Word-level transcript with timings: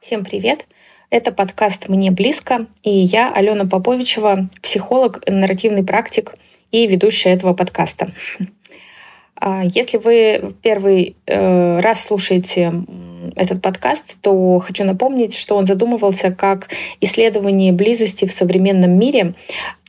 Всем 0.00 0.24
привет! 0.24 0.66
Это 1.10 1.30
подкаст 1.30 1.90
«Мне 1.90 2.10
близко» 2.10 2.64
и 2.82 2.90
я, 2.90 3.30
Алена 3.30 3.66
Поповичева, 3.66 4.48
психолог, 4.62 5.20
нарративный 5.28 5.84
практик 5.84 6.36
и 6.72 6.86
ведущая 6.86 7.34
этого 7.34 7.52
подкаста. 7.52 8.10
А, 9.36 9.62
если 9.62 9.98
вы 9.98 10.54
первый 10.62 11.16
э, 11.26 11.80
раз 11.80 12.06
слушаете 12.06 12.72
этот 13.36 13.60
подкаст, 13.60 14.16
то 14.22 14.58
хочу 14.60 14.84
напомнить, 14.84 15.36
что 15.36 15.56
он 15.56 15.66
задумывался 15.66 16.30
как 16.30 16.68
исследование 17.02 17.70
близости 17.70 18.26
в 18.26 18.32
современном 18.32 18.98
мире 18.98 19.34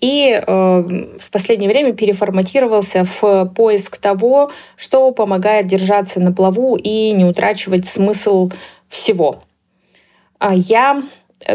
и 0.01 0.29
э, 0.29 0.43
в 0.45 1.31
последнее 1.31 1.69
время 1.69 1.93
переформатировался 1.93 3.05
в 3.05 3.45
поиск 3.55 3.95
того, 3.95 4.51
что 4.75 5.09
помогает 5.13 5.67
держаться 5.67 6.19
на 6.19 6.33
плаву 6.33 6.75
и 6.75 7.13
не 7.13 7.23
утрачивать 7.23 7.87
смысл 7.87 8.49
всего. 8.89 9.39
А 10.41 10.55
я 10.55 11.03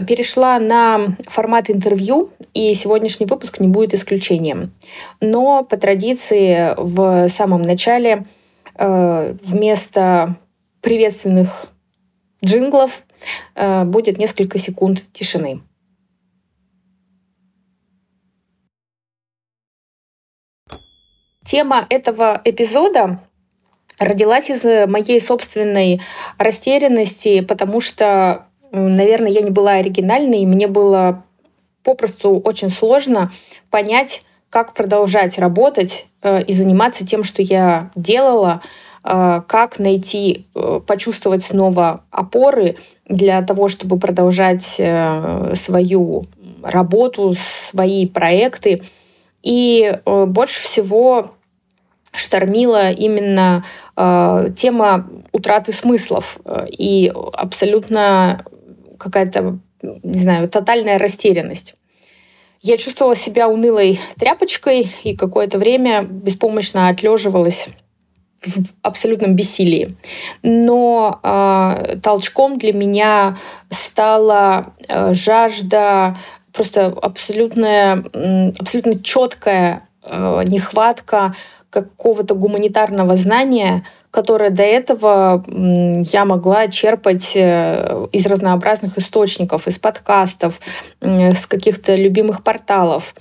перешла 0.06 0.60
на 0.60 1.16
формат 1.26 1.70
интервью, 1.70 2.30
и 2.54 2.72
сегодняшний 2.72 3.26
выпуск 3.26 3.58
не 3.58 3.66
будет 3.66 3.94
исключением. 3.94 4.72
Но 5.20 5.64
по 5.64 5.76
традиции 5.76 6.72
в 6.76 7.28
самом 7.28 7.62
начале 7.62 8.26
э, 8.76 9.34
вместо 9.42 10.36
приветственных 10.82 11.66
джинглов 12.44 13.04
э, 13.56 13.82
будет 13.82 14.18
несколько 14.18 14.56
секунд 14.56 15.02
тишины. 15.12 15.62
Тема 21.44 21.86
этого 21.90 22.40
эпизода 22.44 23.20
родилась 23.98 24.50
из 24.50 24.64
моей 24.88 25.20
собственной 25.20 26.00
растерянности, 26.38 27.40
потому 27.40 27.80
что, 27.80 28.45
наверное, 28.80 29.30
я 29.30 29.42
не 29.42 29.50
была 29.50 29.72
оригинальной, 29.72 30.40
и 30.40 30.46
мне 30.46 30.66
было 30.66 31.24
попросту 31.86 32.40
очень 32.40 32.68
сложно 32.68 33.32
понять, 33.70 34.22
как 34.50 34.74
продолжать 34.74 35.38
работать 35.38 36.06
э, 36.22 36.42
и 36.42 36.52
заниматься 36.52 37.06
тем, 37.06 37.24
что 37.24 37.42
я 37.42 37.90
делала, 37.94 38.60
э, 39.04 39.42
как 39.46 39.78
найти, 39.78 40.46
э, 40.54 40.80
почувствовать 40.86 41.44
снова 41.44 42.02
опоры 42.10 42.76
для 43.08 43.42
того, 43.42 43.68
чтобы 43.68 43.98
продолжать 43.98 44.64
свою 45.54 46.24
работу, 46.62 47.34
свои 47.38 48.06
проекты. 48.06 48.80
И 49.44 50.00
больше 50.04 50.60
всего 50.60 51.30
штормила 52.10 52.90
именно 52.90 53.62
тема 53.94 55.08
утраты 55.30 55.72
смыслов 55.72 56.38
и 56.66 57.12
абсолютно 57.34 58.44
какая-то, 58.98 59.58
не 59.82 60.18
знаю, 60.18 60.48
тотальная 60.48 60.98
растерянность. 60.98 61.74
Я 62.62 62.76
чувствовала 62.78 63.14
себя 63.14 63.48
унылой 63.48 64.00
тряпочкой 64.18 64.90
и 65.04 65.14
какое-то 65.14 65.58
время 65.58 66.02
беспомощно 66.02 66.88
отлеживалась 66.88 67.68
в 68.44 68.72
абсолютном 68.82 69.34
бессилии. 69.34 69.96
Но 70.42 71.20
э, 71.22 71.96
толчком 72.02 72.58
для 72.58 72.72
меня 72.72 73.38
стала 73.70 74.74
э, 74.88 75.14
жажда, 75.14 76.16
просто 76.52 76.86
абсолютная, 76.86 78.04
абсолютно 78.58 79.00
четкая 79.00 79.88
э, 80.02 80.42
нехватка 80.46 81.34
какого-то 81.70 82.34
гуманитарного 82.34 83.16
знания, 83.16 83.84
которое 84.16 84.48
до 84.48 84.62
этого 84.62 85.44
я 86.10 86.24
могла 86.24 86.68
черпать 86.68 87.32
э, 87.34 88.06
из 88.12 88.24
разнообразных 88.26 88.96
источников, 88.96 89.68
из 89.68 89.78
подкастов, 89.78 90.58
с 91.02 91.46
каких-то 91.46 91.94
любимых 91.94 92.42
порталов. 92.42 93.14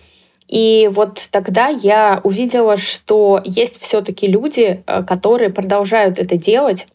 И 0.48 0.90
вот 0.94 1.28
тогда 1.32 1.68
я 1.68 2.22
увидела, 2.24 2.78
что 2.78 3.42
есть 3.44 3.82
все-таки 3.82 4.26
люди, 4.26 4.84
э, 4.88 5.04
которые 5.04 5.50
продолжают 5.50 6.18
это 6.18 6.38
делать, 6.38 6.88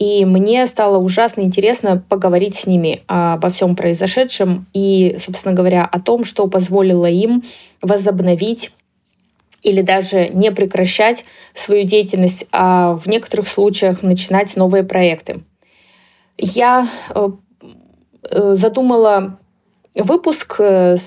и 0.00 0.24
мне 0.24 0.66
стало 0.66 0.98
ужасно 0.98 1.42
интересно 1.42 2.02
поговорить 2.08 2.56
с 2.56 2.66
ними 2.66 3.02
обо 3.06 3.50
всем 3.50 3.76
произошедшем 3.76 4.66
и, 4.74 5.16
собственно 5.20 5.54
говоря, 5.54 5.84
о 5.84 6.00
том, 6.00 6.24
что 6.24 6.48
позволило 6.48 7.06
им 7.06 7.44
возобновить 7.80 8.72
или 9.66 9.82
даже 9.82 10.28
не 10.28 10.52
прекращать 10.52 11.24
свою 11.52 11.82
деятельность, 11.82 12.46
а 12.52 12.94
в 12.94 13.08
некоторых 13.08 13.48
случаях 13.48 14.02
начинать 14.02 14.56
новые 14.56 14.84
проекты. 14.84 15.34
Я 16.38 16.88
э, 17.10 17.28
э, 18.30 18.54
задумала 18.54 19.38
выпуск 19.96 20.56
э, 20.60 20.98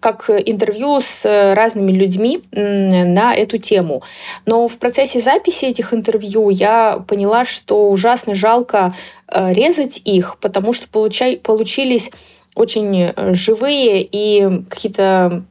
как 0.00 0.28
интервью 0.28 1.00
с 1.00 1.24
разными 1.54 1.92
людьми 1.92 2.42
на 2.50 3.34
эту 3.34 3.58
тему. 3.58 4.02
Но 4.44 4.66
в 4.66 4.76
процессе 4.78 5.20
записи 5.20 5.66
этих 5.66 5.94
интервью 5.94 6.50
я 6.50 7.04
поняла, 7.06 7.44
что 7.44 7.90
ужасно 7.90 8.34
жалко 8.34 8.92
резать 9.32 10.00
их, 10.04 10.38
потому 10.40 10.72
что 10.72 10.88
получай, 10.88 11.36
получились 11.36 12.10
очень 12.56 13.12
живые 13.34 14.02
и 14.02 14.64
какие-то 14.68 15.44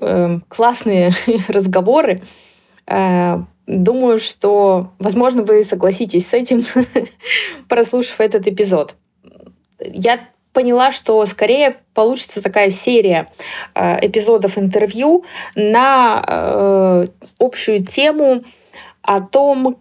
э, 0.00 0.38
классные 0.48 1.12
разговоры. 1.48 2.20
Э, 2.86 3.38
думаю, 3.66 4.18
что, 4.18 4.92
возможно, 4.98 5.42
вы 5.42 5.64
согласитесь 5.64 6.28
с 6.28 6.34
этим, 6.34 6.64
прослушав 7.68 8.20
этот 8.20 8.46
эпизод. 8.46 8.96
Я 9.80 10.28
поняла, 10.52 10.92
что 10.92 11.24
скорее 11.26 11.76
получится 11.94 12.42
такая 12.42 12.70
серия 12.70 13.28
э, 13.74 14.06
эпизодов 14.06 14.58
интервью 14.58 15.24
на 15.54 16.24
э, 16.26 17.06
общую 17.38 17.84
тему 17.84 18.44
о 19.02 19.20
том, 19.20 19.78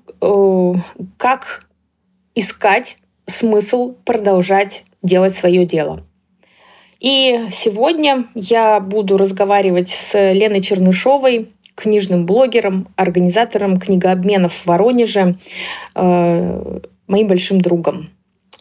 как 1.17 1.61
искать 2.33 2.97
смысл 3.27 3.93
продолжать 4.05 4.83
делать 5.03 5.35
свое 5.35 5.65
дело. 5.65 6.01
И 7.01 7.47
сегодня 7.51 8.27
я 8.35 8.79
буду 8.79 9.17
разговаривать 9.17 9.89
с 9.89 10.13
Леной 10.33 10.61
Чернышовой, 10.61 11.49
книжным 11.73 12.27
блогером, 12.27 12.89
организатором 12.95 13.79
книгообменов 13.79 14.53
в 14.53 14.65
Воронеже, 14.67 15.35
э, 15.95 16.79
моим 17.07 17.27
большим 17.27 17.59
другом. 17.59 18.09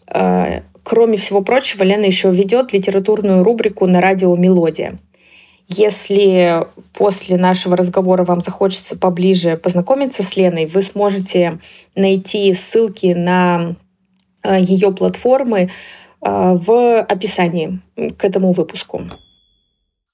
Э, 0.06 0.62
кроме 0.82 1.18
всего 1.18 1.42
прочего, 1.42 1.82
Лена 1.82 2.06
еще 2.06 2.30
ведет 2.30 2.72
литературную 2.72 3.44
рубрику 3.44 3.86
на 3.86 4.00
радио 4.00 4.34
«Мелодия». 4.34 4.92
Если 5.68 6.66
после 6.94 7.36
нашего 7.36 7.76
разговора 7.76 8.24
вам 8.24 8.40
захочется 8.40 8.96
поближе 8.96 9.58
познакомиться 9.58 10.22
с 10.22 10.34
Леной, 10.36 10.64
вы 10.64 10.80
сможете 10.80 11.58
найти 11.94 12.54
ссылки 12.54 13.08
на 13.08 13.76
э, 14.42 14.62
ее 14.62 14.92
платформы 14.92 15.70
в 16.20 17.00
описании 17.00 17.81
к 17.97 18.25
этому 18.25 18.53
выпуску. 18.53 19.00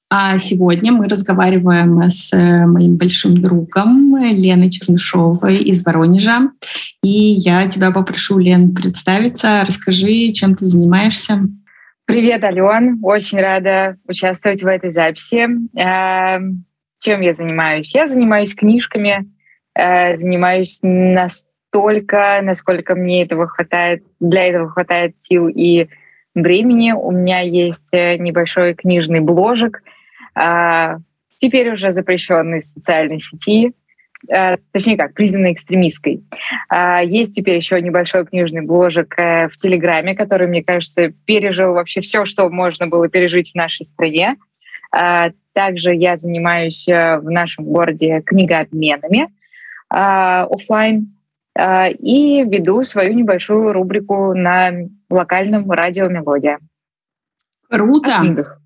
А 0.08 0.38
сегодня 0.38 0.92
мы 0.92 1.08
разговариваем 1.08 2.00
с 2.04 2.32
э, 2.32 2.64
моим 2.64 2.96
большим 2.96 3.34
другом 3.34 4.16
Леной 4.16 4.70
Чернышовой 4.70 5.56
из 5.56 5.84
Воронежа. 5.84 6.50
И 7.02 7.08
я 7.08 7.66
тебя 7.68 7.90
попрошу, 7.90 8.38
Лен, 8.38 8.72
представиться. 8.72 9.64
Расскажи, 9.66 10.30
чем 10.30 10.54
ты 10.54 10.64
занимаешься. 10.64 11.40
Привет, 12.04 12.44
Ален. 12.44 13.00
Очень 13.02 13.40
рада 13.40 13.96
участвовать 14.06 14.62
в 14.62 14.66
этой 14.68 14.92
записи. 14.92 15.48
Эм, 15.76 16.64
чем 17.00 17.20
я 17.20 17.32
занимаюсь? 17.32 17.92
Я 17.92 18.06
занимаюсь 18.06 18.54
книжками, 18.54 19.28
э, 19.74 20.14
занимаюсь 20.14 20.78
настолько 20.82 21.50
столько, 21.76 22.40
насколько 22.42 22.94
мне 22.94 23.24
этого 23.24 23.46
хватает, 23.48 24.02
для 24.20 24.44
этого 24.44 24.70
хватает 24.70 25.18
сил 25.18 25.48
и 25.48 25.88
времени. 26.42 26.92
У 26.92 27.10
меня 27.10 27.40
есть 27.40 27.88
э, 27.92 28.16
небольшой 28.16 28.74
книжный 28.74 29.20
бложек, 29.20 29.82
а, 30.34 30.98
теперь 31.38 31.72
уже 31.72 31.90
запрещенный 31.90 32.60
в 32.60 32.64
социальной 32.64 33.18
сети, 33.18 33.72
а, 34.30 34.58
точнее 34.72 34.96
как, 34.96 35.14
признанной 35.14 35.52
экстремистской. 35.52 36.22
А, 36.68 37.02
есть 37.02 37.34
теперь 37.34 37.56
еще 37.56 37.80
небольшой 37.80 38.26
книжный 38.26 38.62
бложек 38.62 39.14
э, 39.18 39.48
в 39.48 39.56
Телеграме, 39.56 40.14
который, 40.14 40.46
мне 40.46 40.62
кажется, 40.62 41.12
пережил 41.24 41.72
вообще 41.72 42.00
все, 42.00 42.24
что 42.24 42.48
можно 42.50 42.86
было 42.86 43.08
пережить 43.08 43.52
в 43.52 43.54
нашей 43.54 43.86
стране. 43.86 44.36
Также 45.56 45.94
я 45.94 46.16
занимаюсь 46.16 46.86
э, 46.86 47.16
в 47.18 47.30
нашем 47.30 47.64
городе 47.64 48.20
книгообменами 48.20 49.28
офлайн 49.88 51.08
а, 51.08 51.15
и 51.58 52.44
веду 52.44 52.82
свою 52.82 53.14
небольшую 53.14 53.72
рубрику 53.72 54.34
на 54.34 54.72
локальном 55.08 55.70
радио 55.70 56.08
«Мелодия». 56.08 56.58
Круто! 57.68 58.58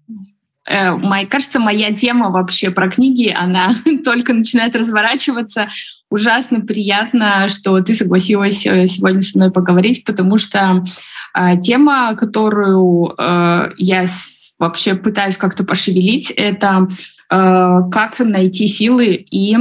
э, 0.70 0.92
моя, 0.92 1.26
кажется, 1.26 1.58
моя 1.58 1.92
тема 1.92 2.30
вообще 2.30 2.70
про 2.70 2.88
книги, 2.88 3.34
она 3.36 3.72
только 4.04 4.32
начинает 4.32 4.76
разворачиваться. 4.76 5.68
Ужасно 6.10 6.60
приятно, 6.60 7.48
что 7.48 7.80
ты 7.80 7.94
согласилась 7.94 8.66
э, 8.66 8.86
сегодня 8.86 9.20
со 9.20 9.38
мной 9.38 9.50
поговорить, 9.50 10.04
потому 10.04 10.38
что 10.38 10.82
э, 11.34 11.60
тема, 11.60 12.14
которую 12.14 13.14
э, 13.16 13.72
я 13.76 14.06
вообще 14.58 14.94
пытаюсь 14.94 15.36
как-то 15.36 15.64
пошевелить, 15.64 16.30
это 16.30 16.86
как 17.32 18.18
найти 18.18 18.66
силы 18.66 19.14
и 19.14 19.56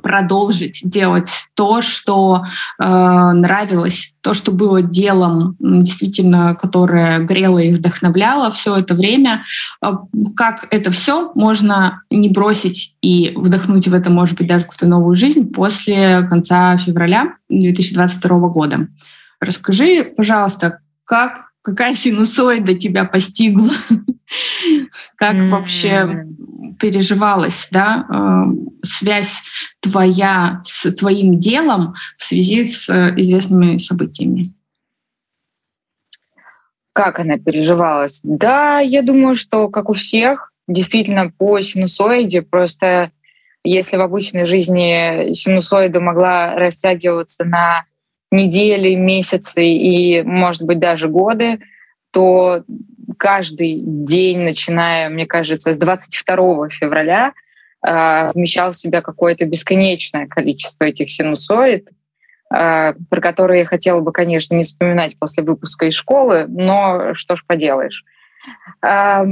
продолжить 0.00 0.80
делать 0.84 1.30
то, 1.54 1.82
что 1.82 2.44
э, 2.78 2.84
нравилось, 2.84 4.14
то, 4.20 4.34
что 4.34 4.52
было 4.52 4.82
делом, 4.82 5.56
действительно, 5.58 6.54
которое 6.54 7.20
грело 7.20 7.58
и 7.58 7.74
вдохновляло 7.74 8.50
все 8.50 8.76
это 8.76 8.94
время. 8.94 9.44
Э, 9.82 9.92
как 10.36 10.66
это 10.70 10.90
все 10.90 11.32
можно 11.34 12.02
не 12.10 12.28
бросить 12.28 12.94
и 13.02 13.32
вдохнуть 13.36 13.88
в 13.88 13.94
это, 13.94 14.10
может 14.10 14.38
быть, 14.38 14.48
даже 14.48 14.64
какую-то 14.64 14.86
новую 14.86 15.14
жизнь 15.14 15.52
после 15.52 16.22
конца 16.28 16.76
февраля 16.76 17.34
2022 17.48 18.48
года. 18.48 18.88
Расскажи, 19.40 20.04
пожалуйста, 20.16 20.78
как 21.04 21.51
какая 21.62 21.94
синусоида 21.94 22.74
тебя 22.74 23.04
постигла, 23.04 23.70
как 25.16 25.36
вообще 25.44 26.26
переживалась, 26.78 27.68
да, 27.70 28.06
э, 28.10 28.84
связь 28.84 29.42
твоя 29.80 30.60
с 30.64 30.90
твоим 30.92 31.38
делом 31.38 31.94
в 32.18 32.24
связи 32.24 32.64
с 32.64 32.88
э, 32.88 33.14
известными 33.16 33.76
событиями? 33.76 34.52
Как 36.92 37.20
она 37.20 37.38
переживалась? 37.38 38.20
Да, 38.22 38.80
я 38.80 39.02
думаю, 39.02 39.36
что 39.36 39.68
как 39.68 39.88
у 39.88 39.94
всех, 39.94 40.52
действительно 40.66 41.30
по 41.30 41.60
синусоиде, 41.60 42.42
просто 42.42 43.12
если 43.64 43.96
в 43.96 44.00
обычной 44.00 44.46
жизни 44.46 45.32
синусоида 45.32 46.00
могла 46.00 46.54
растягиваться 46.56 47.44
на 47.44 47.84
недели, 48.32 48.94
месяцы 48.94 49.64
и, 49.64 50.22
может 50.22 50.62
быть, 50.62 50.78
даже 50.78 51.08
годы, 51.08 51.60
то 52.10 52.64
каждый 53.18 53.80
день, 53.82 54.40
начиная, 54.40 55.08
мне 55.08 55.26
кажется, 55.26 55.72
с 55.72 55.76
22 55.76 56.70
февраля, 56.70 57.32
вмещал 57.82 58.72
в 58.72 58.76
себя 58.76 59.00
какое-то 59.00 59.44
бесконечное 59.44 60.28
количество 60.28 60.84
этих 60.84 61.10
синусоид, 61.10 61.88
э, 62.54 62.94
про 63.10 63.20
которые 63.20 63.60
я 63.60 63.66
хотела 63.66 63.98
бы, 63.98 64.12
конечно, 64.12 64.54
не 64.54 64.62
вспоминать 64.62 65.18
после 65.18 65.42
выпуска 65.42 65.86
из 65.86 65.94
школы, 65.94 66.46
но 66.48 67.14
что 67.14 67.34
ж 67.34 67.44
поделаешь. 67.44 68.04
Э, 68.82 69.24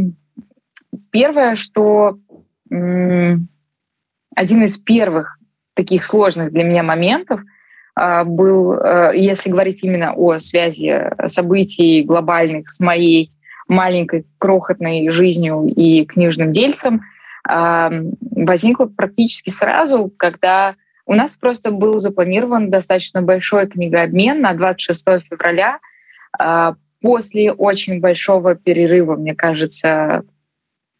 первое, 1.12 1.54
что 1.54 2.18
один 2.70 3.48
из 4.36 4.78
первых 4.78 5.38
таких 5.74 6.04
сложных 6.04 6.52
для 6.52 6.64
меня 6.64 6.82
моментов— 6.82 7.40
а, 7.50 7.58
был, 8.24 8.72
э, 8.74 9.12
если 9.14 9.50
говорить 9.50 9.82
именно 9.82 10.14
о 10.14 10.38
связи 10.38 11.10
событий 11.26 12.02
глобальных 12.02 12.68
с 12.68 12.80
моей 12.80 13.30
маленькой 13.68 14.26
крохотной 14.38 15.10
жизнью 15.10 15.66
и 15.66 16.04
книжным 16.04 16.50
дельцем, 16.50 17.02
а, 17.48 17.90
возникло 18.20 18.86
практически 18.86 19.50
сразу, 19.50 20.12
когда 20.16 20.74
у 21.06 21.14
нас 21.14 21.36
просто 21.36 21.70
был 21.70 21.98
запланирован 22.00 22.70
достаточно 22.70 23.22
большой 23.22 23.68
книгообмен 23.68 24.40
на 24.40 24.54
26 24.54 25.22
февраля 25.28 25.78
а, 26.38 26.74
после 27.00 27.52
очень 27.52 28.00
большого 28.00 28.54
перерыва, 28.54 29.16
мне 29.16 29.34
кажется, 29.34 30.22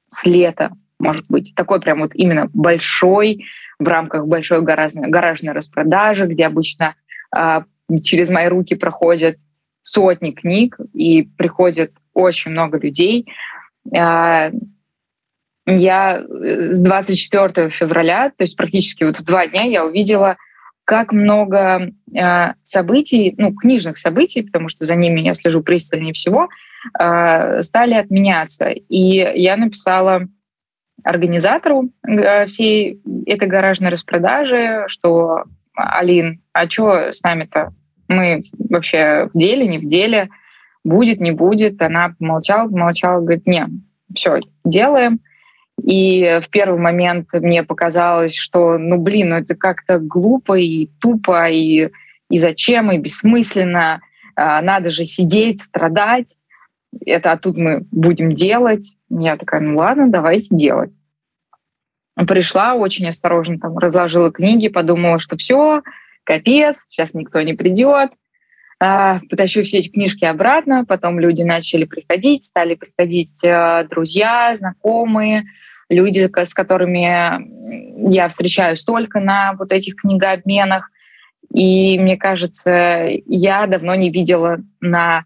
с 0.09 0.25
лета, 0.25 0.71
может 1.01 1.25
быть, 1.29 1.55
такой 1.55 1.81
прям 1.81 2.01
вот 2.01 2.13
именно 2.15 2.49
большой, 2.53 3.45
в 3.79 3.85
рамках 3.89 4.27
большой 4.27 4.63
гаражной, 4.63 5.53
распродажи, 5.53 6.27
где 6.27 6.47
обычно 6.47 6.95
э, 7.37 7.63
через 8.03 8.31
мои 8.31 8.47
руки 8.47 8.75
проходят 8.75 9.37
сотни 9.83 10.31
книг 10.31 10.79
и 10.93 11.23
приходит 11.23 11.93
очень 12.15 12.51
много 12.53 12.79
людей. 12.79 13.27
Э, 13.97 14.51
я 15.67 16.25
с 16.29 16.81
24 16.81 17.71
февраля, 17.71 18.31
то 18.31 18.43
есть 18.43 18.57
практически 18.57 19.05
вот 19.05 19.23
два 19.23 19.47
дня, 19.47 19.65
я 19.65 19.85
увидела, 19.85 20.37
как 20.85 21.13
много 21.13 21.93
э, 22.13 22.53
событий, 22.65 23.35
ну, 23.39 23.55
книжных 23.55 23.97
событий, 23.97 24.43
потому 24.43 24.69
что 24.69 24.85
за 24.85 24.97
ними 24.97 25.21
я 25.21 25.35
слежу 25.35 25.63
пристальнее 25.63 26.13
всего, 26.13 26.49
э, 26.99 27.63
стали 27.63 27.95
отменяться. 27.95 28.71
И 28.71 29.17
я 29.41 29.57
написала 29.57 30.27
организатору 31.05 31.91
э, 32.07 32.47
всей 32.47 33.01
этой 33.27 33.49
гаражной 33.49 33.91
распродажи, 33.91 34.85
что 34.89 35.45
Алин, 35.75 36.41
а 36.53 36.69
что 36.69 37.13
с 37.13 37.23
нами-то? 37.23 37.73
Мы 38.09 38.43
вообще 38.69 39.29
в 39.33 39.39
деле, 39.39 39.67
не 39.67 39.79
в 39.79 39.87
деле, 39.87 40.31
будет, 40.85 41.21
не 41.21 41.31
будет. 41.31 41.81
Она 41.81 42.15
помолчала, 42.19 42.69
помолчала, 42.69 43.21
говорит, 43.21 43.47
не, 43.47 43.67
все, 44.15 44.41
делаем. 44.65 45.21
И 45.83 46.41
в 46.45 46.51
первый 46.51 46.79
момент 46.79 47.29
мне 47.33 47.63
показалось, 47.63 48.37
что, 48.37 48.79
ну, 48.79 48.99
блин, 48.99 49.31
ну 49.31 49.37
это 49.37 49.55
как-то 49.55 49.99
глупо 49.99 50.59
и 50.59 50.89
тупо, 51.01 51.49
и, 51.49 51.91
и 52.29 52.39
зачем, 52.39 52.91
и 52.91 52.99
бессмысленно. 52.99 54.01
А, 54.37 54.61
надо 54.61 54.91
же 54.91 55.07
сидеть, 55.07 55.63
страдать. 55.63 56.37
Это 57.07 57.33
а 57.33 57.39
тут 57.39 57.57
мы 57.57 57.87
будем 57.91 58.35
делать. 58.35 58.97
Я 59.11 59.37
такая, 59.37 59.61
ну 59.61 59.77
ладно, 59.77 60.09
давайте 60.09 60.55
делать. 60.55 60.93
Пришла 62.15 62.75
очень 62.75 63.09
осторожно, 63.09 63.59
там, 63.59 63.77
разложила 63.79 64.31
книги, 64.31 64.69
подумала, 64.69 65.19
что 65.19 65.37
все, 65.37 65.83
капец, 66.25 66.85
сейчас 66.87 67.15
никто 67.15 67.41
не 67.43 67.55
придет. 67.55 68.11
А, 68.83 69.21
потащу 69.29 69.63
все 69.63 69.79
эти 69.79 69.91
книжки 69.91 70.25
обратно, 70.25 70.85
потом 70.87 71.21
люди 71.21 71.43
начали 71.43 71.85
приходить, 71.85 72.45
стали 72.45 72.77
приходить 72.77 73.45
э, 73.45 73.87
друзья, 73.91 74.55
знакомые, 74.57 75.45
люди, 75.91 76.31
с 76.35 76.55
которыми 76.55 78.11
я 78.11 78.29
встречаюсь 78.29 78.83
только 78.85 79.21
на 79.21 79.53
вот 79.59 79.73
этих 79.73 79.97
книгообменах. 79.97 80.91
И 81.53 81.99
мне 81.99 82.17
кажется, 82.17 83.09
я 83.27 83.67
давно 83.67 83.95
не 83.97 84.11
видела 84.11 84.59
на 84.81 85.25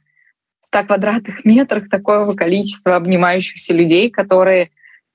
100 0.75 0.85
квадратных 0.87 1.45
метрах 1.45 1.89
такого 1.89 2.35
количества 2.35 2.97
обнимающихся 2.97 3.73
людей, 3.73 4.11
которые 4.11 4.71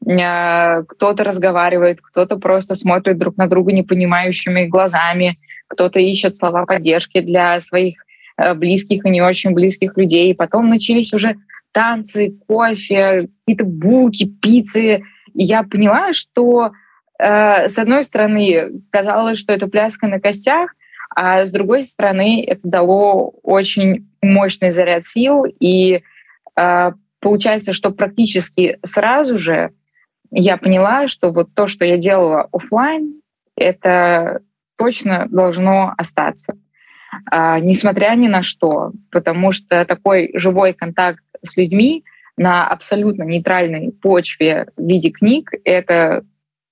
э, 0.07 0.83
кто-то 0.83 1.23
разговаривает, 1.25 1.99
кто-то 2.01 2.37
просто 2.37 2.75
смотрит 2.75 3.17
друг 3.17 3.35
на 3.37 3.47
друга 3.47 3.73
непонимающими 3.73 4.67
глазами, 4.67 5.37
кто-то 5.67 5.99
ищет 5.99 6.37
слова 6.37 6.65
поддержки 6.65 7.19
для 7.19 7.59
своих 7.59 8.05
э, 8.37 8.53
близких 8.53 9.05
и 9.05 9.09
не 9.09 9.21
очень 9.21 9.51
близких 9.51 9.97
людей. 9.97 10.33
Потом 10.33 10.69
начались 10.69 11.13
уже 11.13 11.35
танцы, 11.73 12.33
кофе, 12.47 13.27
какие-то 13.45 13.65
булки, 13.65 14.25
пиццы. 14.41 15.03
И 15.33 15.43
я 15.43 15.63
поняла, 15.63 16.13
что 16.13 16.71
э, 17.19 17.67
с 17.67 17.77
одной 17.77 18.05
стороны 18.05 18.81
казалось, 18.91 19.39
что 19.39 19.51
это 19.51 19.67
пляска 19.67 20.07
на 20.07 20.21
костях, 20.21 20.73
а 21.09 21.45
с 21.45 21.51
другой 21.51 21.83
стороны 21.83 22.43
это 22.45 22.61
дало 22.63 23.33
очень 23.43 24.07
мощный 24.21 24.71
заряд 24.71 25.05
сил, 25.05 25.45
и 25.59 26.01
э, 26.55 26.91
получается, 27.19 27.73
что 27.73 27.91
практически 27.91 28.77
сразу 28.83 29.37
же 29.37 29.71
я 30.31 30.57
поняла, 30.57 31.07
что 31.07 31.31
вот 31.31 31.49
то, 31.55 31.67
что 31.67 31.85
я 31.85 31.97
делала 31.97 32.47
офлайн, 32.51 33.21
это 33.55 34.41
точно 34.77 35.27
должно 35.29 35.93
остаться, 35.97 36.53
э, 37.31 37.59
несмотря 37.61 38.15
ни 38.15 38.27
на 38.27 38.43
что, 38.43 38.91
потому 39.11 39.51
что 39.51 39.83
такой 39.85 40.31
живой 40.35 40.73
контакт 40.73 41.23
с 41.41 41.57
людьми 41.57 42.03
на 42.37 42.67
абсолютно 42.67 43.23
нейтральной 43.23 43.91
почве 43.91 44.67
в 44.77 44.87
виде 44.87 45.09
книг— 45.09 45.51
это 45.65 46.23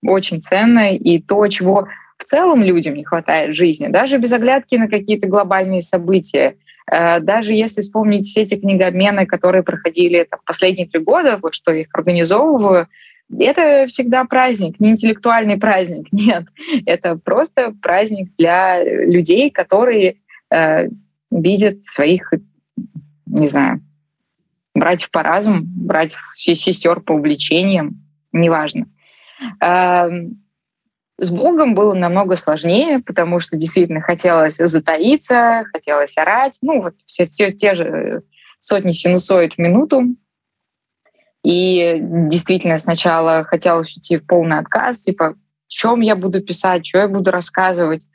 очень 0.04 0.42
ценно, 0.42 0.96
и 0.96 1.20
то, 1.20 1.46
чего 1.48 1.88
целом 2.28 2.62
людям 2.62 2.96
не 2.96 3.04
хватает 3.04 3.56
жизни, 3.56 3.88
даже 3.88 4.18
без 4.18 4.32
оглядки 4.34 4.76
на 4.76 4.88
какие-то 4.88 5.28
глобальные 5.28 5.82
события. 5.82 6.56
Э, 6.92 7.20
даже 7.20 7.54
если 7.54 7.82
вспомнить 7.82 8.26
все 8.26 8.42
эти 8.42 8.56
книгообмены, 8.56 9.26
которые 9.26 9.64
проходили 9.64 10.26
там, 10.30 10.40
последние 10.46 10.88
три 10.88 11.02
года, 11.02 11.40
вот 11.42 11.54
что 11.54 11.72
их 11.72 11.88
организовываю, 11.94 12.88
это 13.40 13.88
всегда 13.88 14.24
праздник, 14.26 14.80
не 14.80 14.92
интеллектуальный 14.92 15.58
праздник, 15.58 16.08
нет. 16.12 16.46
Это 16.86 17.16
просто 17.16 17.74
праздник 17.82 18.30
для 18.38 18.84
людей, 18.84 19.50
которые 19.50 20.18
э, 20.52 20.90
видят 21.32 21.86
своих, 21.86 22.34
не 23.26 23.48
знаю, 23.48 23.82
братьев 24.76 25.10
по 25.12 25.24
разуму, 25.24 25.62
братьев, 25.64 26.20
сестер 26.36 27.00
по 27.00 27.14
увлечениям, 27.14 28.02
неважно. 28.34 28.88
Э, 29.64 30.10
с 31.20 31.32
Богом 31.32 31.74
было 31.74 31.94
намного 31.94 32.36
сложнее, 32.36 33.00
потому 33.00 33.40
что 33.40 33.58
действительно 33.58 34.02
хотелось 34.02 34.58
затаиться, 34.58 35.64
хотелось 35.72 36.18
орать, 36.18 36.58
ну 36.62 36.82
вот 36.84 36.94
все, 37.06 37.28
все 37.28 37.52
те 37.52 37.76
же 37.76 38.24
сотни 38.60 38.92
синусоид 38.92 39.56
в 39.56 39.58
минуту. 39.58 40.16
И 41.44 42.00
действительно 42.02 42.78
сначала 42.78 43.44
хотелось 43.46 43.96
уйти 43.96 44.18
в 44.18 44.26
полный 44.28 44.60
отказ, 44.60 45.02
типа, 45.02 45.30
о 45.30 45.36
чем 45.68 46.02
я 46.02 46.16
буду 46.16 46.42
писать, 46.42 46.86
что 46.86 47.00
я 47.00 47.08
буду 47.08 47.32
рассказывать. 47.32 48.06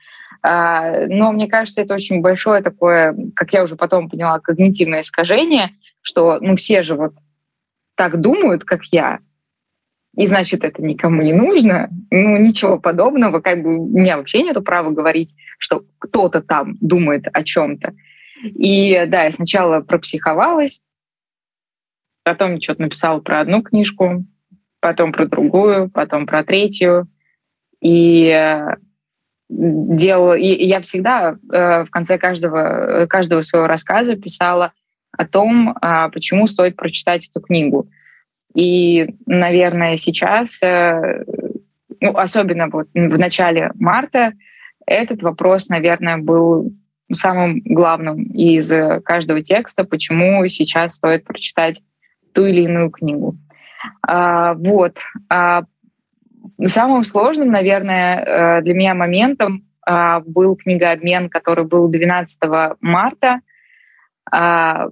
А, 0.42 1.06
но 1.06 1.32
мне 1.32 1.46
кажется, 1.46 1.82
это 1.82 1.94
очень 1.94 2.20
большое 2.20 2.62
такое, 2.62 3.16
как 3.34 3.52
я 3.52 3.62
уже 3.62 3.76
потом 3.76 4.10
поняла, 4.10 4.40
когнитивное 4.40 5.00
искажение, 5.00 5.70
что 6.02 6.38
ну 6.40 6.56
все 6.56 6.82
же 6.82 6.94
вот 6.94 7.14
так 7.94 8.20
думают, 8.20 8.64
как 8.64 8.84
я, 8.90 9.20
и 10.16 10.26
значит, 10.26 10.62
это 10.62 10.82
никому 10.82 11.22
не 11.22 11.32
нужно. 11.32 11.88
Ну, 12.10 12.36
ничего 12.36 12.78
подобного. 12.78 13.40
Как 13.40 13.62
бы 13.62 13.78
у 13.78 13.98
меня 13.98 14.18
вообще 14.18 14.42
нет 14.42 14.62
права 14.64 14.90
говорить, 14.90 15.34
что 15.58 15.84
кто-то 15.98 16.42
там 16.42 16.76
думает 16.80 17.24
о 17.32 17.42
чем-то. 17.42 17.94
И 18.44 19.06
да, 19.06 19.24
я 19.24 19.32
сначала 19.32 19.80
пропсиховалась, 19.80 20.82
потом 22.24 22.60
что-то 22.60 22.82
написала 22.82 23.20
про 23.20 23.40
одну 23.40 23.62
книжку, 23.62 24.24
потом 24.80 25.12
про 25.12 25.26
другую, 25.26 25.90
потом 25.90 26.26
про 26.26 26.44
третью. 26.44 27.08
И 27.80 28.26
э, 28.28 28.76
делала, 29.48 30.34
и 30.34 30.66
я 30.66 30.80
всегда 30.80 31.36
э, 31.50 31.84
в 31.84 31.90
конце 31.90 32.18
каждого, 32.18 33.06
каждого 33.06 33.40
своего 33.40 33.66
рассказа 33.66 34.16
писала 34.16 34.72
о 35.16 35.26
том, 35.26 35.76
а, 35.80 36.08
почему 36.08 36.46
стоит 36.46 36.76
прочитать 36.76 37.28
эту 37.28 37.40
книгу. 37.40 37.88
И, 38.54 39.14
наверное, 39.26 39.96
сейчас, 39.96 40.62
э, 40.62 41.24
ну, 42.00 42.16
особенно 42.16 42.68
вот 42.68 42.88
в 42.94 43.18
начале 43.18 43.70
марта, 43.74 44.32
этот 44.86 45.22
вопрос, 45.22 45.68
наверное, 45.68 46.18
был 46.18 46.72
самым 47.12 47.60
главным 47.64 48.24
из 48.24 48.72
каждого 49.04 49.42
текста, 49.42 49.84
почему 49.84 50.46
сейчас 50.48 50.94
стоит 50.94 51.24
прочитать 51.24 51.82
ту 52.34 52.46
или 52.46 52.62
иную 52.62 52.90
книгу. 52.90 53.36
А, 54.06 54.54
вот. 54.54 54.96
А, 55.28 55.64
самым 56.66 57.04
сложным, 57.04 57.50
наверное, 57.50 58.24
э, 58.58 58.62
для 58.62 58.74
меня 58.74 58.94
моментом 58.94 59.64
а, 59.84 60.20
был 60.20 60.56
книгообмен, 60.56 61.28
который 61.28 61.64
был 61.64 61.88
12 61.88 62.76
марта, 62.80 63.40
а, 64.30 64.88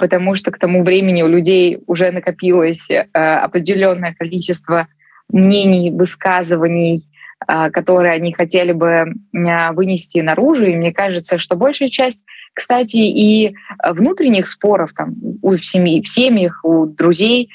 потому 0.00 0.34
что 0.34 0.50
к 0.50 0.58
тому 0.58 0.82
времени 0.82 1.22
у 1.22 1.28
людей 1.28 1.78
уже 1.86 2.10
накопилось 2.10 2.90
э, 2.90 3.04
определенное 3.12 4.14
количество 4.18 4.88
мнений, 5.28 5.90
высказываний, 5.90 7.04
э, 7.46 7.70
которые 7.70 8.14
они 8.14 8.32
хотели 8.32 8.72
бы 8.72 8.88
э, 8.88 9.72
вынести 9.72 10.20
наружу. 10.20 10.64
И 10.64 10.74
мне 10.74 10.90
кажется, 10.90 11.36
что 11.36 11.54
большая 11.54 11.90
часть, 11.90 12.24
кстати, 12.54 12.96
и 12.96 13.54
внутренних 13.86 14.46
споров 14.46 14.92
там, 14.96 15.14
у 15.42 15.58
семьи, 15.58 16.00
в 16.02 16.08
семьях, 16.08 16.64
у 16.64 16.86
друзей, 16.86 17.50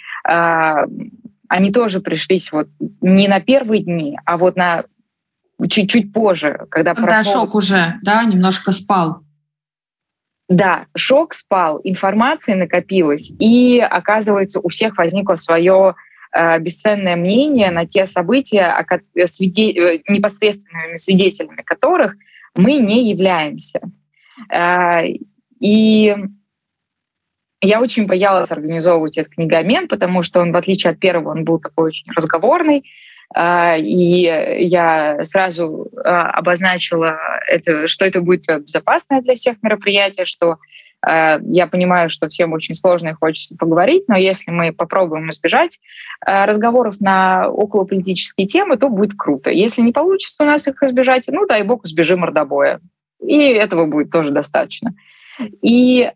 они 1.47 1.71
тоже 1.71 1.99
пришлись 1.99 2.51
вот 2.51 2.67
не 3.01 3.27
на 3.27 3.39
первые 3.39 3.83
дни, 3.83 4.17
а 4.25 4.37
вот 4.37 4.55
на 4.55 4.85
чуть-чуть 5.69 6.11
позже, 6.13 6.65
когда 6.69 6.95
Когда 6.95 7.17
прошел... 7.17 7.33
шок 7.33 7.55
уже, 7.55 7.95
да, 8.01 8.23
немножко 8.23 8.71
спал. 8.71 9.24
Да, 10.47 10.85
шок 10.95 11.33
спал, 11.33 11.81
информация 11.83 12.55
накопилась, 12.55 13.31
и, 13.39 13.79
оказывается, 13.79 14.59
у 14.59 14.69
всех 14.69 14.95
возникло 14.97 15.35
свое 15.37 15.95
э, 16.35 16.59
бесценное 16.59 17.15
мнение 17.15 17.71
на 17.71 17.87
те 17.87 18.05
события, 18.05 18.85
свиде, 19.25 19.71
э, 19.71 20.01
непосредственными 20.07 20.97
свидетелями 20.97 21.63
которых 21.63 22.15
мы 22.55 22.77
не 22.77 23.09
являемся. 23.09 23.81
Э, 24.53 25.07
и 25.59 26.15
я 27.61 27.81
очень 27.81 28.05
боялась 28.05 28.51
организовывать 28.51 29.17
этот 29.17 29.33
книгомен, 29.33 29.87
потому 29.87 30.21
что 30.21 30.41
он, 30.41 30.51
в 30.51 30.57
отличие 30.57 30.91
от 30.91 30.99
первого, 30.99 31.31
он 31.31 31.43
был 31.43 31.59
такой 31.59 31.87
очень 31.87 32.11
разговорный, 32.15 32.83
и 33.33 34.21
я 34.67 35.23
сразу 35.23 35.89
а, 36.03 36.29
обозначила, 36.31 37.17
это, 37.47 37.87
что 37.87 38.05
это 38.05 38.21
будет 38.21 38.45
безопасное 38.63 39.21
для 39.21 39.35
всех 39.35 39.57
мероприятие, 39.61 40.25
что 40.25 40.57
а, 41.01 41.39
я 41.41 41.67
понимаю, 41.67 42.09
что 42.09 42.29
всем 42.29 42.53
очень 42.53 42.75
сложно 42.75 43.09
и 43.09 43.13
хочется 43.13 43.55
поговорить, 43.57 44.03
но 44.07 44.15
если 44.15 44.51
мы 44.51 44.71
попробуем 44.71 45.29
избежать 45.31 45.79
разговоров 46.21 46.99
на 46.99 47.49
околополитические 47.49 48.47
темы, 48.47 48.77
то 48.77 48.89
будет 48.89 49.17
круто. 49.17 49.49
Если 49.49 49.81
не 49.81 49.91
получится 49.91 50.43
у 50.43 50.45
нас 50.45 50.67
их 50.67 50.81
избежать, 50.83 51.25
ну, 51.27 51.45
дай 51.45 51.63
бог, 51.63 51.85
избежим 51.85 52.19
мордобоя. 52.19 52.79
И 53.21 53.37
этого 53.37 53.85
будет 53.85 54.11
тоже 54.11 54.31
достаточно. 54.31 54.93
И 55.61 56.01
э, 56.01 56.13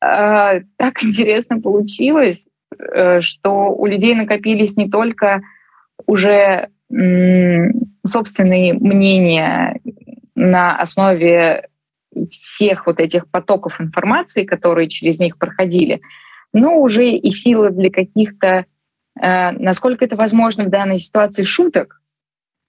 так 0.00 1.02
интересно 1.02 1.60
получилось, 1.60 2.48
э, 2.78 3.20
что 3.20 3.70
у 3.70 3.86
людей 3.86 4.14
накопились 4.14 4.76
не 4.76 4.88
только 4.88 5.42
уже 6.06 6.68
собственные 8.04 8.74
мнения 8.74 9.80
на 10.34 10.76
основе 10.76 11.68
всех 12.30 12.86
вот 12.86 13.00
этих 13.00 13.28
потоков 13.30 13.80
информации, 13.80 14.44
которые 14.44 14.88
через 14.88 15.20
них 15.20 15.38
проходили, 15.38 16.00
но 16.52 16.78
уже 16.78 17.10
и 17.10 17.30
силы 17.30 17.70
для 17.70 17.90
каких-то, 17.90 18.66
э, 19.20 19.50
насколько 19.52 20.04
это 20.04 20.16
возможно 20.16 20.64
в 20.64 20.70
данной 20.70 21.00
ситуации, 21.00 21.44
шуток 21.44 22.00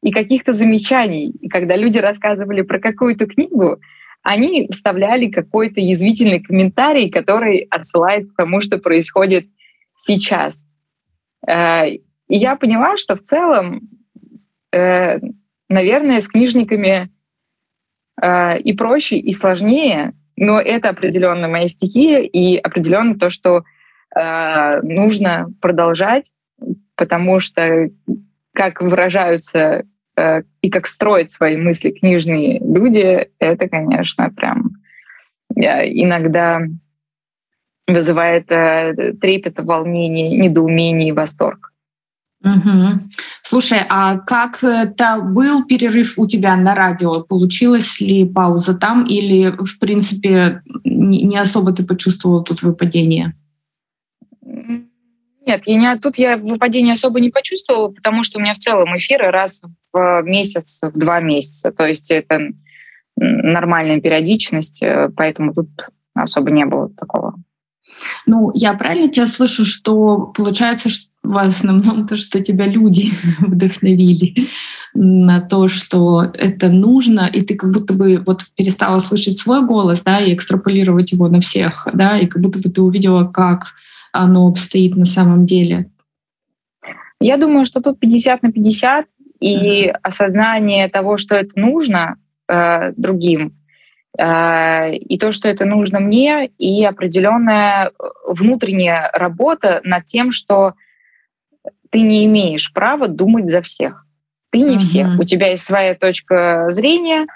и 0.02 0.12
каких-то 0.12 0.54
замечаний. 0.54 1.30
И 1.30 1.50
когда 1.50 1.76
люди 1.76 1.98
рассказывали 1.98 2.62
про 2.62 2.80
какую-то 2.80 3.26
книгу, 3.26 3.80
они 4.22 4.70
вставляли 4.72 5.28
какой-то 5.30 5.82
язвительный 5.82 6.40
комментарий, 6.40 7.10
который 7.10 7.68
отсылает 7.70 8.32
к 8.32 8.36
тому, 8.38 8.62
что 8.62 8.78
происходит 8.78 9.48
сейчас. 9.98 10.68
Э, 11.46 11.98
и 12.30 12.38
я 12.38 12.56
поняла, 12.56 12.98
что 12.98 13.16
в 13.16 13.22
целом, 13.22 13.82
э, 14.72 15.20
наверное, 15.70 16.20
с 16.20 16.28
книжниками 16.28 17.10
э, 18.22 18.60
и 18.60 18.74
проще, 18.74 19.18
и 19.18 19.34
сложнее, 19.34 20.14
но 20.36 20.60
это 20.60 20.90
определенно 20.90 21.48
моя 21.48 21.68
стихия 21.68 22.20
и 22.20 22.58
определенно 22.58 23.18
то, 23.18 23.30
что 23.30 23.64
э, 24.16 24.82
нужно 24.82 25.48
продолжать, 25.62 26.32
потому 26.96 27.40
что 27.40 27.90
как 28.54 28.82
выражаются 28.82 29.84
э, 30.16 30.44
и 30.62 30.70
как 30.70 30.88
строят 30.88 31.32
свои 31.32 31.58
мысли 31.58 31.92
книжные 31.92 32.60
люди, 32.60 33.30
это, 33.40 33.68
конечно, 33.68 34.30
прям 34.30 34.72
э, 35.56 35.88
иногда 35.88 36.62
вызывает 37.88 38.50
э, 38.52 39.14
трепет, 39.20 39.60
волнение, 39.60 40.38
недоумение 40.38 41.10
и 41.10 41.14
восторг. 41.14 41.73
Угу. 42.44 43.10
Слушай, 43.44 43.86
а 43.88 44.18
как 44.18 44.64
это 44.64 45.20
был 45.22 45.66
перерыв 45.66 46.20
у 46.20 46.28
тебя 46.28 46.58
на 46.58 46.76
радио? 46.76 47.22
Получилась 47.22 48.02
ли 48.02 48.26
пауза 48.26 48.78
там 48.78 49.06
или, 49.06 49.50
в 49.50 49.80
принципе, 49.80 50.62
не 50.84 51.38
особо 51.38 51.72
ты 51.72 51.86
почувствовала 51.86 52.44
тут 52.44 52.62
выпадение? 52.62 53.34
Нет, 55.46 55.64
я 55.66 55.78
не, 55.78 56.00
тут 56.00 56.18
я 56.18 56.38
выпадение 56.38 56.94
особо 56.94 57.20
не 57.20 57.30
почувствовала, 57.30 57.90
потому 57.90 58.24
что 58.24 58.40
у 58.40 58.42
меня 58.42 58.54
в 58.54 58.60
целом 58.60 58.98
эфиры 58.98 59.30
раз 59.30 59.62
в 59.92 60.22
месяц, 60.24 60.82
в 60.82 60.98
два 60.98 61.20
месяца. 61.20 61.72
То 61.72 61.86
есть 61.86 62.12
это 62.12 62.50
нормальная 63.16 64.02
периодичность, 64.02 64.82
э, 64.82 65.10
поэтому 65.16 65.54
тут 65.54 65.70
особо 66.14 66.52
не 66.52 66.66
было 66.66 66.90
такого. 66.90 67.36
Ну, 68.26 68.52
я 68.54 68.74
правильно 68.74 69.10
тебя 69.10 69.28
слышу, 69.28 69.66
что 69.66 70.32
получается, 70.36 70.90
что 70.90 71.13
в 71.24 71.38
основном 71.38 72.06
то, 72.06 72.18
что 72.18 72.44
тебя 72.44 72.68
люди 72.68 73.12
вдохновили 73.40 74.48
на 74.94 75.42
то, 75.42 75.68
что 75.68 76.24
это 76.24 76.70
нужно, 76.70 77.30
и 77.32 77.42
ты 77.42 77.56
как 77.56 77.72
будто 77.72 77.94
бы 77.94 78.22
вот 78.26 78.46
перестала 78.58 79.00
слышать 79.00 79.40
свой 79.40 79.66
голос, 79.66 80.02
да, 80.02 80.20
и 80.20 80.34
экстраполировать 80.34 81.14
его 81.14 81.30
на 81.30 81.40
всех, 81.40 81.88
да, 81.94 82.18
и 82.18 82.28
как 82.28 82.42
будто 82.42 82.60
бы 82.60 82.70
ты 82.70 82.82
увидела, 82.82 83.26
как 83.26 83.74
оно 84.12 84.48
обстоит 84.48 84.96
на 84.96 85.06
самом 85.06 85.46
деле. 85.46 85.90
Я 87.20 87.38
думаю, 87.38 87.66
что 87.66 87.82
тут 87.82 88.00
50 88.00 88.44
на 88.44 88.52
50, 88.52 89.06
и 89.40 89.88
mm-hmm. 89.88 89.96
осознание 90.04 90.90
того, 90.90 91.18
что 91.18 91.36
это 91.36 91.60
нужно 91.60 92.18
э, 92.48 92.92
другим, 92.96 93.58
э, 94.18 94.96
и 94.96 95.18
то, 95.18 95.32
что 95.32 95.50
это 95.50 95.66
нужно 95.66 96.00
мне, 96.00 96.48
и 96.58 96.86
определенная 96.86 97.92
внутренняя 98.28 99.10
работа 99.14 99.82
над 99.84 100.06
тем, 100.06 100.32
что 100.32 100.74
ты 101.94 102.02
не 102.02 102.26
имеешь 102.26 102.74
права 102.74 103.08
думать 103.08 103.50
за 103.50 103.62
всех. 103.62 104.06
Ты 104.50 104.60
не 104.60 104.78
uh-huh. 104.78 104.80
всех. 104.80 105.20
У 105.20 105.24
тебя 105.24 105.52
есть 105.52 105.64
своя 105.64 105.94
точка 105.94 106.66
зрения, 106.70 107.28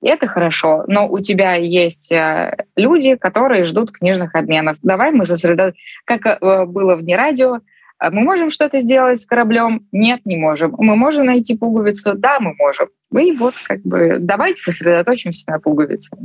и 0.00 0.08
это 0.08 0.28
хорошо. 0.28 0.84
Но 0.86 1.08
у 1.08 1.18
тебя 1.18 1.54
есть 1.54 2.12
э, 2.12 2.56
люди, 2.76 3.16
которые 3.16 3.66
ждут 3.66 3.90
книжных 3.90 4.36
обменов. 4.36 4.76
Давай 4.82 5.10
мы 5.10 5.24
сосредоточимся. 5.24 5.82
Как 6.04 6.26
э, 6.26 6.64
было 6.64 6.94
вне 6.94 7.16
радио, 7.16 7.58
«А 7.98 8.10
мы 8.10 8.20
можем 8.22 8.50
что-то 8.50 8.80
сделать 8.80 9.20
с 9.20 9.26
кораблем? 9.26 9.86
Нет, 9.90 10.20
не 10.24 10.36
можем. 10.36 10.74
Мы 10.78 10.94
можем 10.94 11.26
найти 11.26 11.56
пуговицу? 11.56 12.14
Да, 12.14 12.38
мы 12.38 12.54
можем. 12.54 12.88
И 13.18 13.32
вот 13.32 13.54
как 13.66 13.82
бы 13.82 14.18
давайте 14.20 14.60
сосредоточимся 14.60 15.50
на 15.50 15.58
пуговице. 15.58 16.16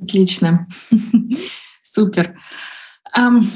Отлично. 0.00 0.66
Супер. 1.82 2.36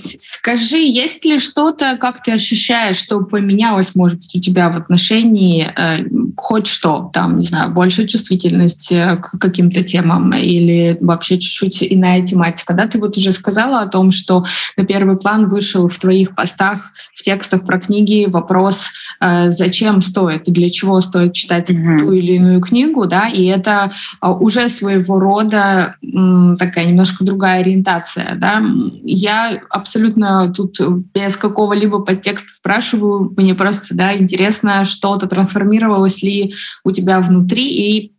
Скажи, 0.02 0.78
есть 0.78 1.24
ли 1.24 1.38
что-то, 1.38 1.96
как 1.96 2.22
ты 2.22 2.32
ощущаешь, 2.32 2.96
что 2.96 3.20
поменялось, 3.20 3.94
может 3.94 4.18
быть, 4.18 4.36
у 4.36 4.40
тебя 4.40 4.68
в 4.68 4.76
отношении 4.76 5.70
э, 5.76 6.04
хоть 6.36 6.66
что, 6.66 7.10
там, 7.12 7.38
не 7.38 7.46
знаю, 7.46 7.72
большая 7.72 8.06
чувствительность 8.06 8.90
э, 8.90 9.16
к 9.16 9.38
каким-то 9.38 9.82
темам 9.82 10.34
или 10.34 10.98
вообще 11.00 11.38
чуть-чуть 11.38 11.82
иная 11.82 12.22
тематика? 12.22 12.74
Да, 12.74 12.86
ты 12.86 12.98
вот 12.98 13.16
уже 13.16 13.32
сказала 13.32 13.80
о 13.80 13.86
том, 13.86 14.10
что 14.10 14.44
на 14.76 14.84
первый 14.84 15.16
план 15.16 15.48
вышел 15.48 15.88
в 15.88 15.98
твоих 15.98 16.34
постах, 16.34 16.92
в 17.14 17.22
текстах 17.22 17.64
про 17.64 17.78
книги 17.78 18.26
вопрос, 18.28 18.90
э, 19.20 19.50
зачем 19.50 20.02
стоит 20.02 20.48
и 20.48 20.52
для 20.52 20.68
чего 20.68 21.00
стоит 21.00 21.32
читать 21.32 21.70
mm-hmm. 21.70 21.98
ту 22.00 22.12
или 22.12 22.32
иную 22.32 22.60
книгу, 22.60 23.06
да, 23.06 23.28
и 23.28 23.44
это 23.44 23.92
э, 24.20 24.28
уже 24.28 24.68
своего 24.68 25.20
рода 25.20 25.96
э, 26.02 26.56
такая 26.58 26.86
немножко 26.86 27.24
другая 27.24 27.60
ориентация, 27.60 28.36
да. 28.36 28.62
Я 29.02 29.43
абсолютно 29.70 30.52
тут 30.52 30.78
без 31.14 31.36
какого-либо 31.36 32.00
подтекста 32.00 32.48
спрашиваю. 32.50 33.32
Мне 33.36 33.54
просто 33.54 33.94
да, 33.94 34.16
интересно, 34.16 34.84
что-то 34.84 35.26
трансформировалось 35.26 36.22
ли 36.22 36.54
у 36.84 36.90
тебя 36.90 37.20
внутри 37.20 37.68
и 37.68 38.14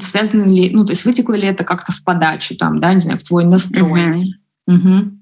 связано 0.00 0.44
ли, 0.44 0.70
ну, 0.70 0.84
то 0.84 0.92
есть 0.92 1.04
вытекло 1.04 1.34
ли 1.34 1.46
это 1.46 1.64
как-то 1.64 1.92
в 1.92 2.02
подачу, 2.02 2.56
там, 2.56 2.80
да, 2.80 2.92
не 2.92 3.00
знаю, 3.00 3.18
в 3.18 3.22
твой 3.22 3.44
настрой. 3.44 4.34
Угу. 4.66 4.76
Угу. 4.76 5.20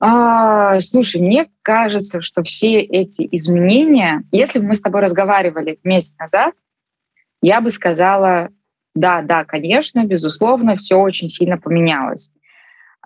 А, 0.00 0.80
слушай, 0.80 1.20
мне 1.20 1.48
кажется, 1.62 2.20
что 2.20 2.42
все 2.42 2.80
эти 2.80 3.28
изменения, 3.32 4.22
если 4.30 4.60
бы 4.60 4.66
мы 4.66 4.76
с 4.76 4.80
тобой 4.80 5.02
разговаривали 5.02 5.78
месяц 5.82 6.16
назад, 6.18 6.54
я 7.42 7.60
бы 7.60 7.70
сказала, 7.70 8.48
да, 8.94 9.22
да, 9.22 9.44
конечно, 9.44 10.04
безусловно, 10.04 10.76
все 10.76 10.96
очень 10.96 11.28
сильно 11.28 11.58
поменялось. 11.58 12.30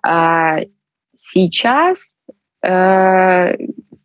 А 0.04 0.61
сейчас 1.16 2.18
э, 2.62 3.56